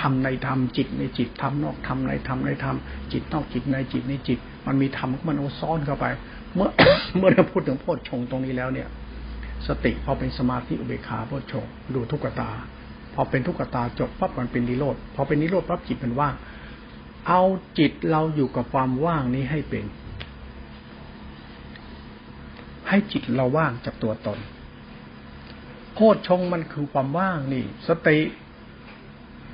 [0.00, 2.76] ทำในธรรมจิตในจิตทำนอกทำในธรรมในธรรม
[3.12, 6.06] จิตนอกจิตในจิตในจิต มันมีธรรมมันโอาซ้อนเข้าไป
[6.54, 6.68] เมื่อ
[7.16, 8.88] เมื่อเราพูดถึงโพชฌงตรงนี้แล้วเนี่ย
[9.66, 12.50] สติพอเป็นสมาธิอุเบกขาโพชฌงดูทุกขตา
[13.14, 16.34] พอเป็นทุกขตาจบปั๊บมันเป็นนิโรธพอเป็นนิโรธปั๊บจิตมันว่าง
[17.28, 17.42] เอา
[17.78, 19.84] จิตเราอยู่กับความว่างนี้ให้เป็น
[22.88, 24.38] ให้จิตเราว่างจากตัวตน
[26.00, 28.18] พชงมันคือความว่างนี่ สติ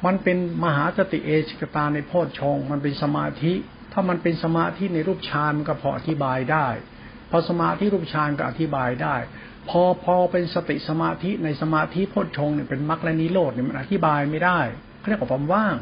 [0.06, 3.52] มันเป็นมหาสติเอชิกตาในโพชงมันเป็นสมาธิ
[3.92, 6.68] ถ้ามันเป็นสมาธิในรูปฌานก็พออธิบายได้
[7.30, 9.16] พอสมาธิรูปฌานก็อธิบายได้
[9.68, 14.60] พอพอเป็นสติสมาธิในสมาธิโพชงเนี่ยเป็นมรรคและนิโรธเนี่ยมันอธิบายไม่ได้
[14.98, 15.76] เขาเรียกว่าความว่าง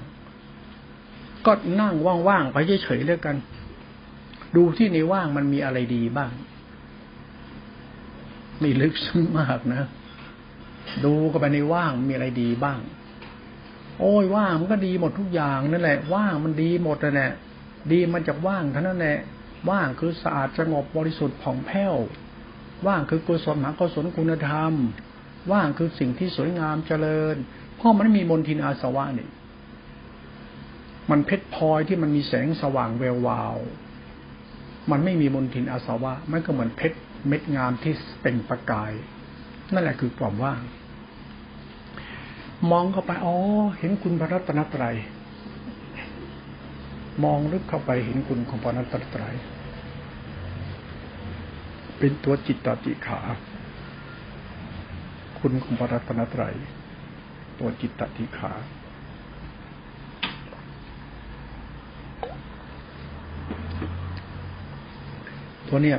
[1.47, 1.95] ก็นั่ง
[2.29, 3.37] ว่างๆไปเฉยๆเรื่องกัน
[4.57, 6.31] ดูที่ในว่างมันมีอะไรดีบ้าง
[8.63, 9.83] นี่ลึกซึ้งมากนะ
[11.05, 12.79] ดูก็ไปในว่างมีอะไรดีบ้าง
[14.01, 17.33] โอ้ยว่างมันก็ดีหมดทุกอย่างนั่นแหละ ว่างมันดีหมดเลยแหละ
[17.93, 19.19] ดีมันจากว่างเท่านั้นแหละ
[19.71, 21.95] ว่างคือสะอาดสงบบริสุทธิ์ผ่องแผ้ว
[22.87, 24.73] ว่างคือกุศลหากุศลคุณธรรม
[25.53, 27.37] ว่างคือสิ่งที่สวยงามเจริญ
[27.77, 29.29] เพราะมันมีมนทินอาสวะนี่
[31.11, 33.57] มันเพชรพลอยที่มันมีแสงสว่างแวววาว
[34.91, 38.93] มันไม่มีมนทินอาสวะ มันก็เหมือนเพชรเม็ดงามที่เป็นประกาย
[39.73, 40.61] นั่นแหละคือความว่าง
[42.71, 43.35] มองเข้าไปอ๋อ
[43.79, 44.97] เห็นคุณพระรัตนตรัย
[47.25, 49.35] มองลึกเข้าไปเห็นคุณของพระรัตนตรัย
[51.99, 53.21] เป็นตัวจิตตติขา
[55.39, 56.55] คุณของพระรัตนตรัย
[57.59, 58.53] ตัวจิตตติขา
[65.69, 65.99] ตัวเนี้ย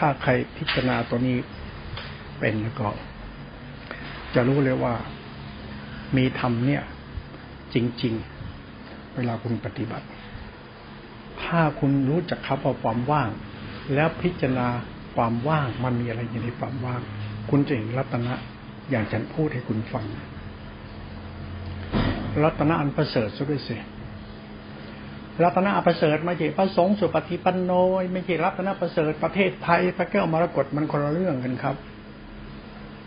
[0.00, 1.38] ถ้าใครพิจารณาตัวนี้
[2.38, 2.88] เป็นแล้วก็
[4.34, 4.94] จะรู้เลยว่า
[6.16, 6.82] มีธรรมเนี่ย
[7.74, 8.14] จริง
[8.64, 10.06] ๆ เวลาคุณปฏิบัติ
[11.42, 13.28] ถ้าคุณรู้จักคำว่าความว่าง
[13.94, 14.68] แล้วพิจารณา
[15.16, 17.00] ความว่างมันมีอะไรอยู่ในความว่าง
[17.50, 18.34] คุณจะเห็นรัตนะ
[18.90, 20.04] อย่างฉันพูดให้คุณฟัง
[22.42, 23.76] รัตนะอันประเสริฐซะด้วยสิ
[25.44, 27.70] รัตนประเสริฐไม่ใช่พระสงฆ์สุปฏิปันโน
[28.12, 31.76] ไม่ใช่รัตนประเสริฐประเทศไทย พระแก้วมรกตมันคนละเรื่องกันครับ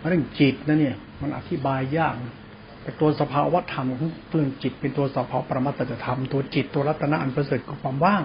[0.09, 2.15] เรื่องจิตนะเนี่ย มันอธิบายยาก
[2.81, 8.21] แต่ตัวสภาวะธรรมของเรื่องจิตเป็นตัวสภาวะปรมัตถธรรมตัวจิตตัวรัตนะอันประเสริฐคือความว่าง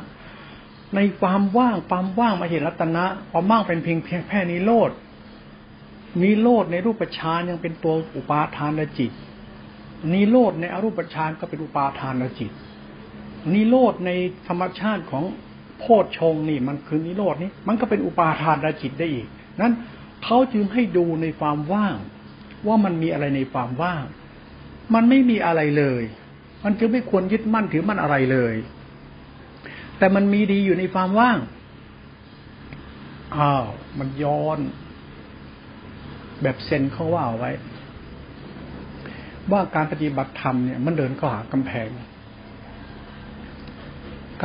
[0.95, 4.91] ในความว่างความว่างไม่ใช่รัตนะความว่างเป็นเพียงเพียงแค่นิโรธ
[6.23, 9.13] นิโรธในรูปฌานยังเป็นตัวอุปาทานจิต
[10.13, 12.53] นิโรธในอรูปฌานก็เป็นอุปาทานจิต
[13.55, 14.11] นิโรธใน
[14.49, 15.25] ธรรมชาติของ
[15.79, 19.27] โพชฌงนี่มันคือนิโรธนี้มันก็เป็นอุปาทานจิตได้อีก
[19.61, 19.75] นั้น
[20.25, 21.97] เขาจึงให้ดูในความว่าง
[22.67, 24.05] ว่ามันมีอะไรในความว่าง
[24.95, 26.03] มันไม่มีอะไรเลย
[26.65, 28.55] มันจึงไม่ควรยึดมั่นถือมั่นอะไรเลย
[29.99, 31.39] แต่มันมีดีอยู่ในความว่าง
[33.37, 33.67] อ้าว
[33.99, 34.59] มันย้อน
[36.43, 37.51] แบบเซนเขาว่าไว้
[39.51, 41.89] ว่าการปฏิบัติธรรมเนี่ย มันเดินเข้าหากำแพง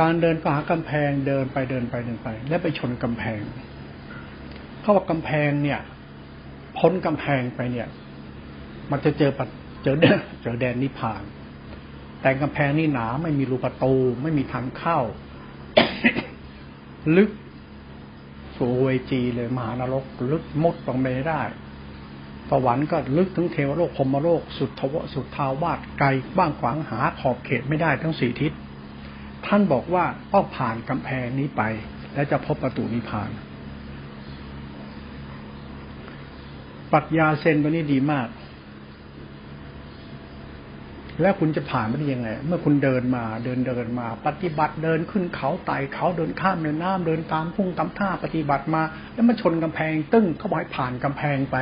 [0.00, 3.40] การเดินก็หากำแพงเดินไปเดินไปเดินไป แล้วไปชนกำแพง
[4.80, 5.80] เขาบอกกำแพงเนี่ย
[6.78, 7.88] พ้นกำแพงไปเนี่ย
[8.90, 9.48] มันจะเจอปัด
[9.82, 9.96] เจอ
[10.42, 11.22] เจอแดนนิพพาน
[12.22, 14.98] แต่กำแพงนี่หนาไม่มีรูประตู ไม่มีทางเข้า
[17.16, 17.30] ลึก
[18.56, 21.42] สู่เวจีเลยมหานรก ลึกมดลงไปได้
[22.50, 28.52] สวรรค์ก็ลึกถึงเทวโลกพรมโลก สุดทวสุดทาวาสไกลบ้างขวางหาขอบเขตไม่ได้ทั้งสี่ทิศ
[29.46, 31.62] ท่านบอกว่าต้องผ่านกำแพงนี้ไป
[32.14, 33.30] แล้วจะพบประตูนิพพาน
[36.92, 38.28] ปรัชญาเซนตัวนี้ดีมาก
[41.20, 48.82] แล้วคุณจะผ่านไปได้ยังไง เมื่อคุณเดินมาเดินเดินมา ปฏิบัติเดินขึ้นเขาไต่เขาเดินข้ามแม่น้ำเดินตามพุ่งตามท่าปฏิบัติมา
[49.12, 51.56] แล้วมาชนกำแพง ตึ้งเขาบอกให้ผ่านกำแพงไป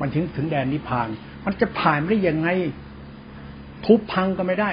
[0.00, 1.08] มันถึงถึงแดนนิพพาน
[1.44, 2.48] มันจะผ่านได้ยังไง
[3.86, 4.70] ทุบพังก็ไม่ได้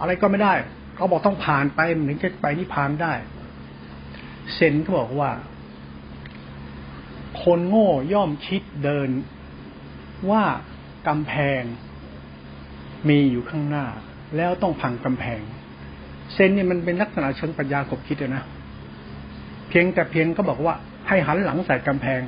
[0.00, 0.54] อะไรก็ไม่ได้
[0.96, 3.14] เขาบอกต้องผ่านไปถึงจะไปนิพพานได้
[4.54, 5.30] เซนเขาบอกว่า
[7.42, 9.10] คนโง่ย่อมคิดเดิน
[10.30, 10.44] ว่า
[11.08, 11.62] กำแพง
[13.08, 13.86] มีอยู่ข้างหน้า
[14.36, 15.40] แล้วต้องพังกำแพง
[16.34, 18.44] เซนเนี่ยมันเป็นลักษณะเชิงปัญญาขบคิดนะ
[19.68, 20.74] เพียงแต่เพียงก็บอกว่า
[21.08, 22.22] ให้หันหลังใส่กำแพง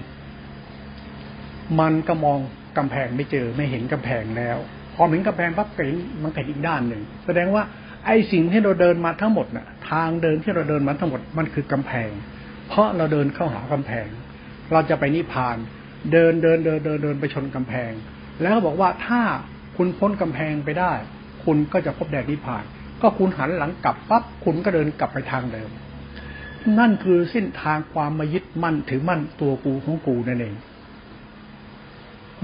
[1.80, 2.38] มันก็มอง
[2.78, 4.58] กำแพงไม่เจอไม่เห็นกำแพงแล้ว
[4.94, 7.62] พอเห็นกำแพงปั๊บเห็นมันเป็นอีกด้านหนึ่ง แสดงว่า
[8.10, 12.10] ไอ้สิ่งที่เราเดินมาทั้งหมดน่ะ ทางเดินที่เราเดินมาทั้งหมดมันคือกำแพง
[12.68, 14.06] เพราะเราเดินเข้าหากำแพง
[14.72, 15.56] เราจะไปนิพพาน
[16.12, 17.92] เดินเดินเดินเดินเดินไปชนกำแพง
[18.42, 19.20] แล้วบอกว่าถ้า
[19.76, 20.92] คุณพ้นกำแพงไปได้
[21.44, 22.64] คุณก็จะพบแดนนิพพาน
[23.02, 25.70] ก็คุณหันหลังกลับปั๊บคุณก็เดินกลับไปทางเดิม
[26.78, 30.54] นั่นคือเส้นทางความมายึดมั่นถือมั่นตัวกูของกูนั่นเอง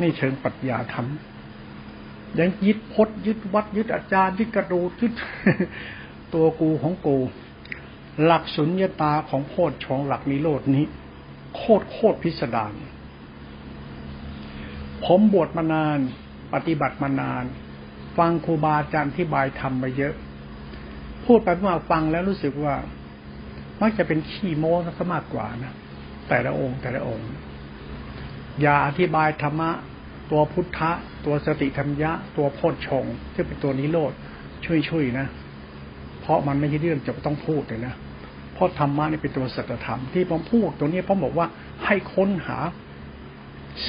[0.00, 1.06] นี่เชิงปรัชญาธรรม
[2.38, 5.12] ยังยึดพดยึดวัดยึดอาจารย์ยึดกระดูยึด
[6.34, 7.18] ตัวกูของกู
[8.24, 10.84] หลักสุญญตาของโพดชองหลักนิโรดนี้
[11.56, 12.72] โคตรโคตรพิสดาร
[15.04, 15.98] ผมบวชมานาน
[16.54, 17.44] ปฏิบัติมานาน
[18.18, 20.14] ฟังครูบาอาจารย์ที่บายทำมาเยอะ
[21.24, 22.74] พูดไปมาฟังแล้วรู้สึกว่า
[23.80, 25.74] มักจะเป็นขี้โม้ซะมากกว่านะ
[26.28, 27.26] แต่ละองค์แต่ละองค์
[28.60, 29.70] อย่าอธิบายธรรมะ
[30.30, 30.90] ตัวพุทธะ
[31.24, 34.12] ตัวสติธรรมยะ ตัวโพชฌงที่เป็นตัวนิโรธ
[34.64, 35.26] ช่วยๆนะ
[36.20, 37.94] เพราะมันไม่ใช่เรื่องจะต้องพูดเลยนะ
[38.54, 41.46] เพราะธรรมะนี่เป็นตัวสัจธรรมที่ผมพูดตัวนี้ผมบอกว่า
[41.84, 42.58] ให้ค้นหา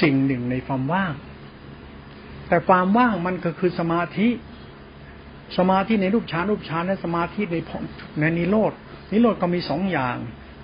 [0.01, 1.13] สิ่งหนึ่งในความว่าง
[2.49, 4.27] แต่ความว่างมันก็คือสมาธิ
[5.57, 7.57] สมาธิในรูปฌานรูปฌานและสมาธิใน
[8.19, 8.73] ในนิโรด
[9.11, 10.17] นิโรธก็มีสองอย่าง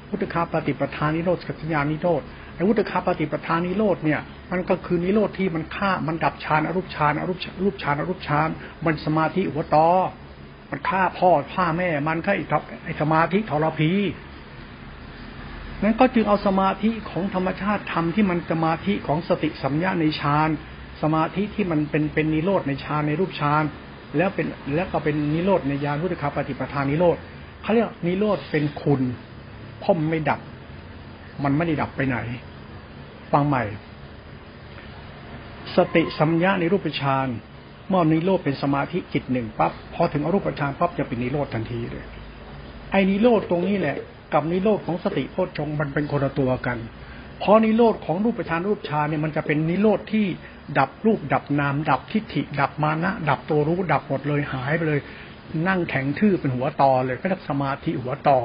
[0.10, 2.22] พุทธคาปฏิปทานนิโรธสัจญานิโรธ
[2.62, 8.50] ไอ้วุตคาปฏิปทานนิโรธเนี่ย มันก็คือนิโรธที่มันฆ่ามันดับฌานอรูปฌานอรูปรูปฌานอรูปฌาน
[8.86, 9.90] มันสมาธิอุปตอ
[10.72, 12.34] มันฆ่าพ่อฆ่าแม่ มันฆ่า
[12.86, 13.92] ไอ้สมาธิทรพี
[15.84, 20.50] นั้นก็จึงเอาสมาธิของธรรมชาติธรรมที่มันสมาธิของสติสัมยาในฌาน
[21.02, 23.64] สมาธิที่มันเป็นเป็นนิโรธในฌานในรูปฌาน
[24.18, 27.18] แล้วเป็นแล้วก็เป็นนิโรธในญาณพุทธคาปฏิปทานนิโรธ
[27.62, 29.02] เขาเรียกนิโรธเป็นคุณ
[29.84, 30.40] พ่อมไม่ดับ
[31.44, 32.18] มันไม่ได้ดับไปไหน
[33.34, 33.64] ฟังใหม่
[35.76, 37.28] สติสัมยาในรูปฌาน
[37.90, 42.06] เมื่อนิโรธเป็นสมาธิจิตหนึ่งปั๊บพอถึงอรูปฌานปั๊บจะเป็นนิโรธทันทีเลย
[42.92, 43.96] ไอ้นิโรธตรงนี้แหละ
[44.34, 46.78] กับนิโรธของสติโพชฌงมันเป็นคนละตัวกัน
[47.40, 50.26] เพราะนิโรธของรูปฌานรูปฌานเนี่ยมันจะเป็นนิโรธที่
[50.80, 55.00] ดับรูปดับนาม ดับทิฏฐิ ดับมานะ ดับตัวรู้ดับหมดเลยหายไปเลย
[55.68, 58.40] นั่งแข็งทื่อเป็นหัวตอเลยก็เรียกสมาธิหัวตอ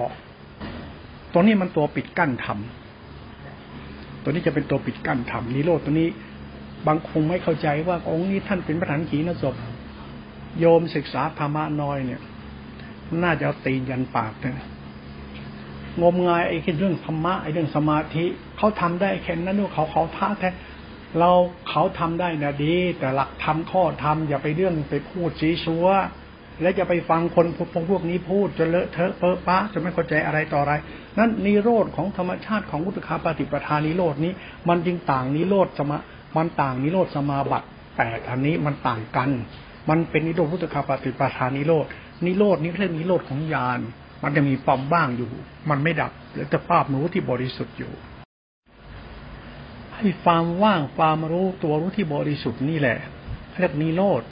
[1.33, 2.59] ตัวนี้มันตัวปิดกั้นธรรม
[4.27, 6.09] ตัวนี้จะเป็นตัวปิดกั้นธรรมนิโรธตัวนี้
[6.87, 9.55] บางคงไม่เข้าใจว่าองค์นี้ท่านเป็นประธานขีณศพ
[10.61, 12.21] โยมศึกษาธรรมะน้อยเนี่ย
[13.23, 14.67] น่าจะเอาตีนยันปากเนะ
[16.03, 18.25] งมงายไอ้เรื่องธรรมะไอ้เรื่องสมาธิ
[18.57, 20.51] เขาทำได้แค่นั้นนู่นเขาเขาท่าแท้
[21.19, 21.31] เรา
[21.69, 25.87] เขาทำได้นะดี แต่หลักธรรมข้อธรรมอย่าไปเรื่องไปพูดซีซัว
[26.63, 30.75] และจะไปฟังคนพวกพวกนี้พูดจนเลอะเทอะเปอะปะจะไม่เข้าใจอะไรต่ออะไร
[31.19, 34.33] นั้นนิโรธของธรรมชาติของวุตคาปฏิปทานิโรดนี้
[34.69, 35.99] มันจึงต่างนิโรธสมา
[36.37, 39.31] มันต่างนิโรธสมาบัติแปดอันนี้มันต่างกัน
[39.89, 41.87] มันเป็นนิโรธวุตคาปฏิปทานิโรธ
[42.25, 43.81] นิโรธนี้เรียกนิโรธของญาณ
[44.23, 45.31] มันจะมีความบ้างอยู่
[45.71, 47.93] มันไม่ดับหรือแต่ภาพรู้ที่บริสุทธิ์อยู่
[49.95, 52.99] ให้ความว่างความรู้ตัวรู้ที่บริสุทธิ์นี่แหละ
[53.59, 54.23] เรียกนิโรธ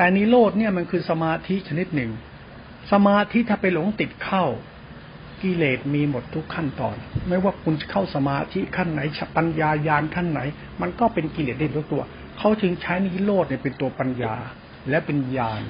[0.00, 2.10] แต่นิโรธเนี่ยมันคือสมาธิชนิดหนึ่ง
[2.92, 4.44] สมาธิถ้าไปหลงติดเข้า
[5.42, 6.96] กิเลสมีหมดทุกขั้นตอน
[7.28, 9.00] ไม่ว่าคุณเข้าสมาธิขั้นไหน
[9.36, 10.40] ปัญญายานขั้นไหน
[10.80, 12.02] มันก็เป็นกิเลสได้ทุกตัว
[12.38, 14.34] เขาจึงใช้นิโรธเนี่ยเป็นตัวปัญญา
[14.88, 15.62] และเป็นญาณ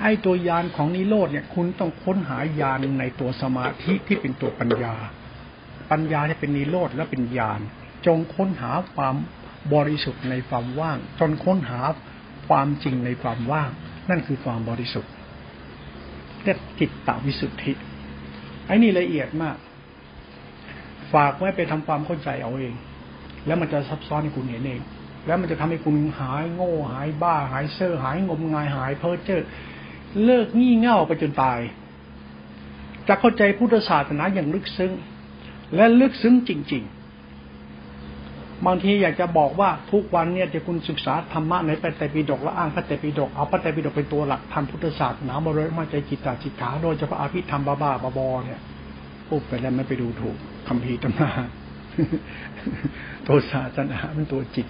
[0.00, 4.94] ไอ้ตัวยานของนิโรธเนี่ย คุณต้องค้นหายานในตัวสมาธิที่เป็นตัวปัญญา
[5.90, 7.60] ปัญญาที่เป็นนิโรธและเป็นญาณ
[8.06, 9.14] จงค้นหาความ
[9.74, 11.80] บริสุทธิ์ในความว่าง จนค้นหา
[12.48, 13.70] ความจริงในความว่าง
[14.10, 15.12] นั่นคือความบริสุทธิ์
[16.42, 17.72] เรียกจิตตวิสุทธิ
[18.66, 19.56] ไอ้นี่ละเอียดมาก
[21.12, 22.74] ฝากไว้ไปทำความเข้าใจเอาเอง
[23.46, 24.80] แล้วมันจะซับซ้อนให้คุณเห็นเอง
[25.26, 29.42] แล้วมันจะทำให้คุณหายโง่หายบ้า หายเซ่อหายงมงายหายเพ้อเจ้อ
[30.24, 31.60] เลิกงี่เง่าไปจนตาย
[33.08, 34.92] จะเข้าใจพุทธศาสนาอย่างลึกซึ้ง
[35.74, 36.95] และลึกซึ้งจริง ๆ
[38.66, 48.60] บางทีอยากจะบอกว่าทุกวันเนี่ยจะคุณศึกษาธรรมะในพระไตรปิฎกและอ้างพระไตรปิฎกเอาพระไตรปิฎกเป็นตัวหลักทำพุทธศาสนามาเลยมาใจจิตตาจิตขาโดยเฉพาะอภิธรรมบ้าบ้าบอเนี่ย
[49.28, 50.36] ปุ๊บไปแล้วไม่ไปดูถูก
[50.68, 51.30] คำพีตำนา
[53.26, 54.66] ตัวศาสนาเป็นตัวจิต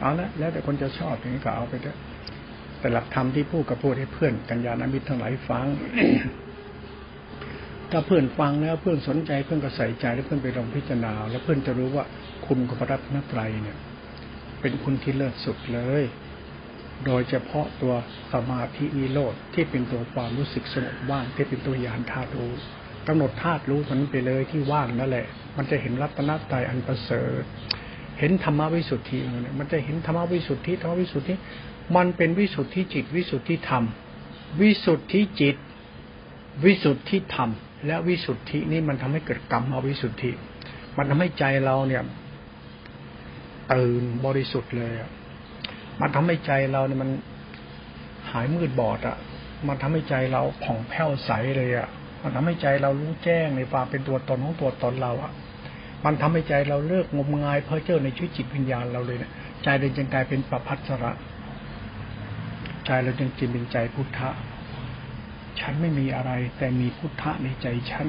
[0.00, 1.96] เอาละแล้วแต่คนจะชอบอย่างนี้ก็เอาไปเถอะ
[2.80, 5.66] แต่หลักธรรมที่พูดกับพูดให้เพื่อนกัญญาณมิตรทั้งหลายฟัง
[7.90, 12.04] ถ้าเพื่อนฟังแล้วเพื่อนสนใจเพื่อนก็ใส่ใจแล้วเพื่อนไปลองพิจารณา แล้วเพื่อนจะรู้ว่า
[12.46, 13.76] คุณกับพระรัตนตรัยเนี่ย
[14.60, 16.04] เป็นคุณที่เลิศสุดเลย
[17.06, 17.94] โดยเฉพาะตัว
[18.32, 22.52] สมาธินิโรธที่เป็นตัวความรู้สึกสงบว่างที่เป็นตัวยานธาตุรู้
[23.08, 25.26] กำหนดธาตุรู้มันไปเลยที่ว่างนั่นแหละ
[25.56, 27.42] มันจะเห็นรัตนตรัยอันประเสริฐ
[28.18, 29.18] เห็นธรรมวิสุทธิ
[29.58, 31.34] มันจะเห็นธรรมวิสุทธิธรรมวิสุทธิ
[31.96, 33.84] มันเป็นวิสุทธิจิต วิสุทธิธรรม
[34.60, 35.56] วิสุทธิจิต
[36.64, 37.50] วิสุทธิธรรม
[37.86, 40.30] และวิสุทธินี่มันทำให้เกิดกรรมเอาวิสุทธิ
[40.96, 42.02] มันทำให้ใจเราเนี่ย
[43.72, 45.10] ตื่นบริสุทธิ์เลยอะ
[46.00, 47.10] มันทำให้ใจเราเนี่ยมัน
[48.30, 49.16] หายมืดบอดอะ
[49.68, 51.88] มันทำให้ใจเราผ่องแผ้วใสเลยอะ
[52.22, 55.32] มันทำให้ใจเรารู้แจ้งในความเป็นตัวตนของตัวตนเราอะ
[56.04, 61.12] มันทำให้ใจเราเลิกงมงายเพ้อเจ้อในชีวิตจิตวิญญาณเราเลยเนี่ย ใจเลยจึงกลายเป็นประพัสระ
[62.86, 64.30] ใจเราจึงจิตเป็นใจพุทธะ
[65.60, 68.08] ฉันไม่มีอะไร แต่มีพุทธะในใจฉัน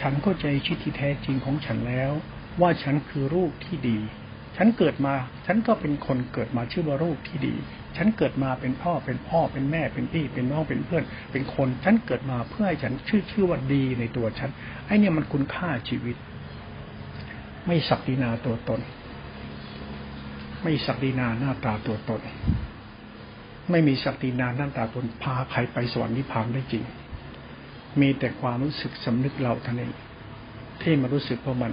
[0.00, 2.12] ฉันเข้าใจชีวิตที่แท้จริงของฉันแล้ว
[2.60, 3.98] ว่าฉันคือรูปที่ดี
[4.56, 5.14] ฉันเกิดมา
[5.46, 7.54] ฉันก็เป็นคนเกิดมาชื่อว่ารูปที่ดี
[7.96, 14.50] ฉันเกิดมาเป็นพ่อเป็นพ่อเป็นแม่เป็นพี่เป็นน้องเป็นเพื่อน เป็นคน ฉันเกิดมาเพื่อให้ฉันชื่อชื่อว่าดีในตัวฉัน
[14.86, 16.16] ไอ้นี่มันคุณค่าชีวิต
[17.66, 18.80] ไม่สักดินาตัวตน
[20.62, 22.20] ไม่สักดินาหน้าตาตัวตน
[23.72, 26.84] ไม่มีสักตินานน้าตาตนพาใครไปสวรรค์นิพพานได้จริง
[28.00, 29.92] มีแต่ความรู้สึกสำนึกเราท่านเอง
[30.82, 31.72] ที่มารู้สึกว่ามัน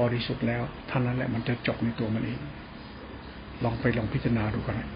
[0.00, 2.40] บริสุทธิ์แล้วท่านั้นแหละมันจะจบในตัวมันเอง
[3.64, 4.88] ลองไปลองพิจารณาดูกันนะ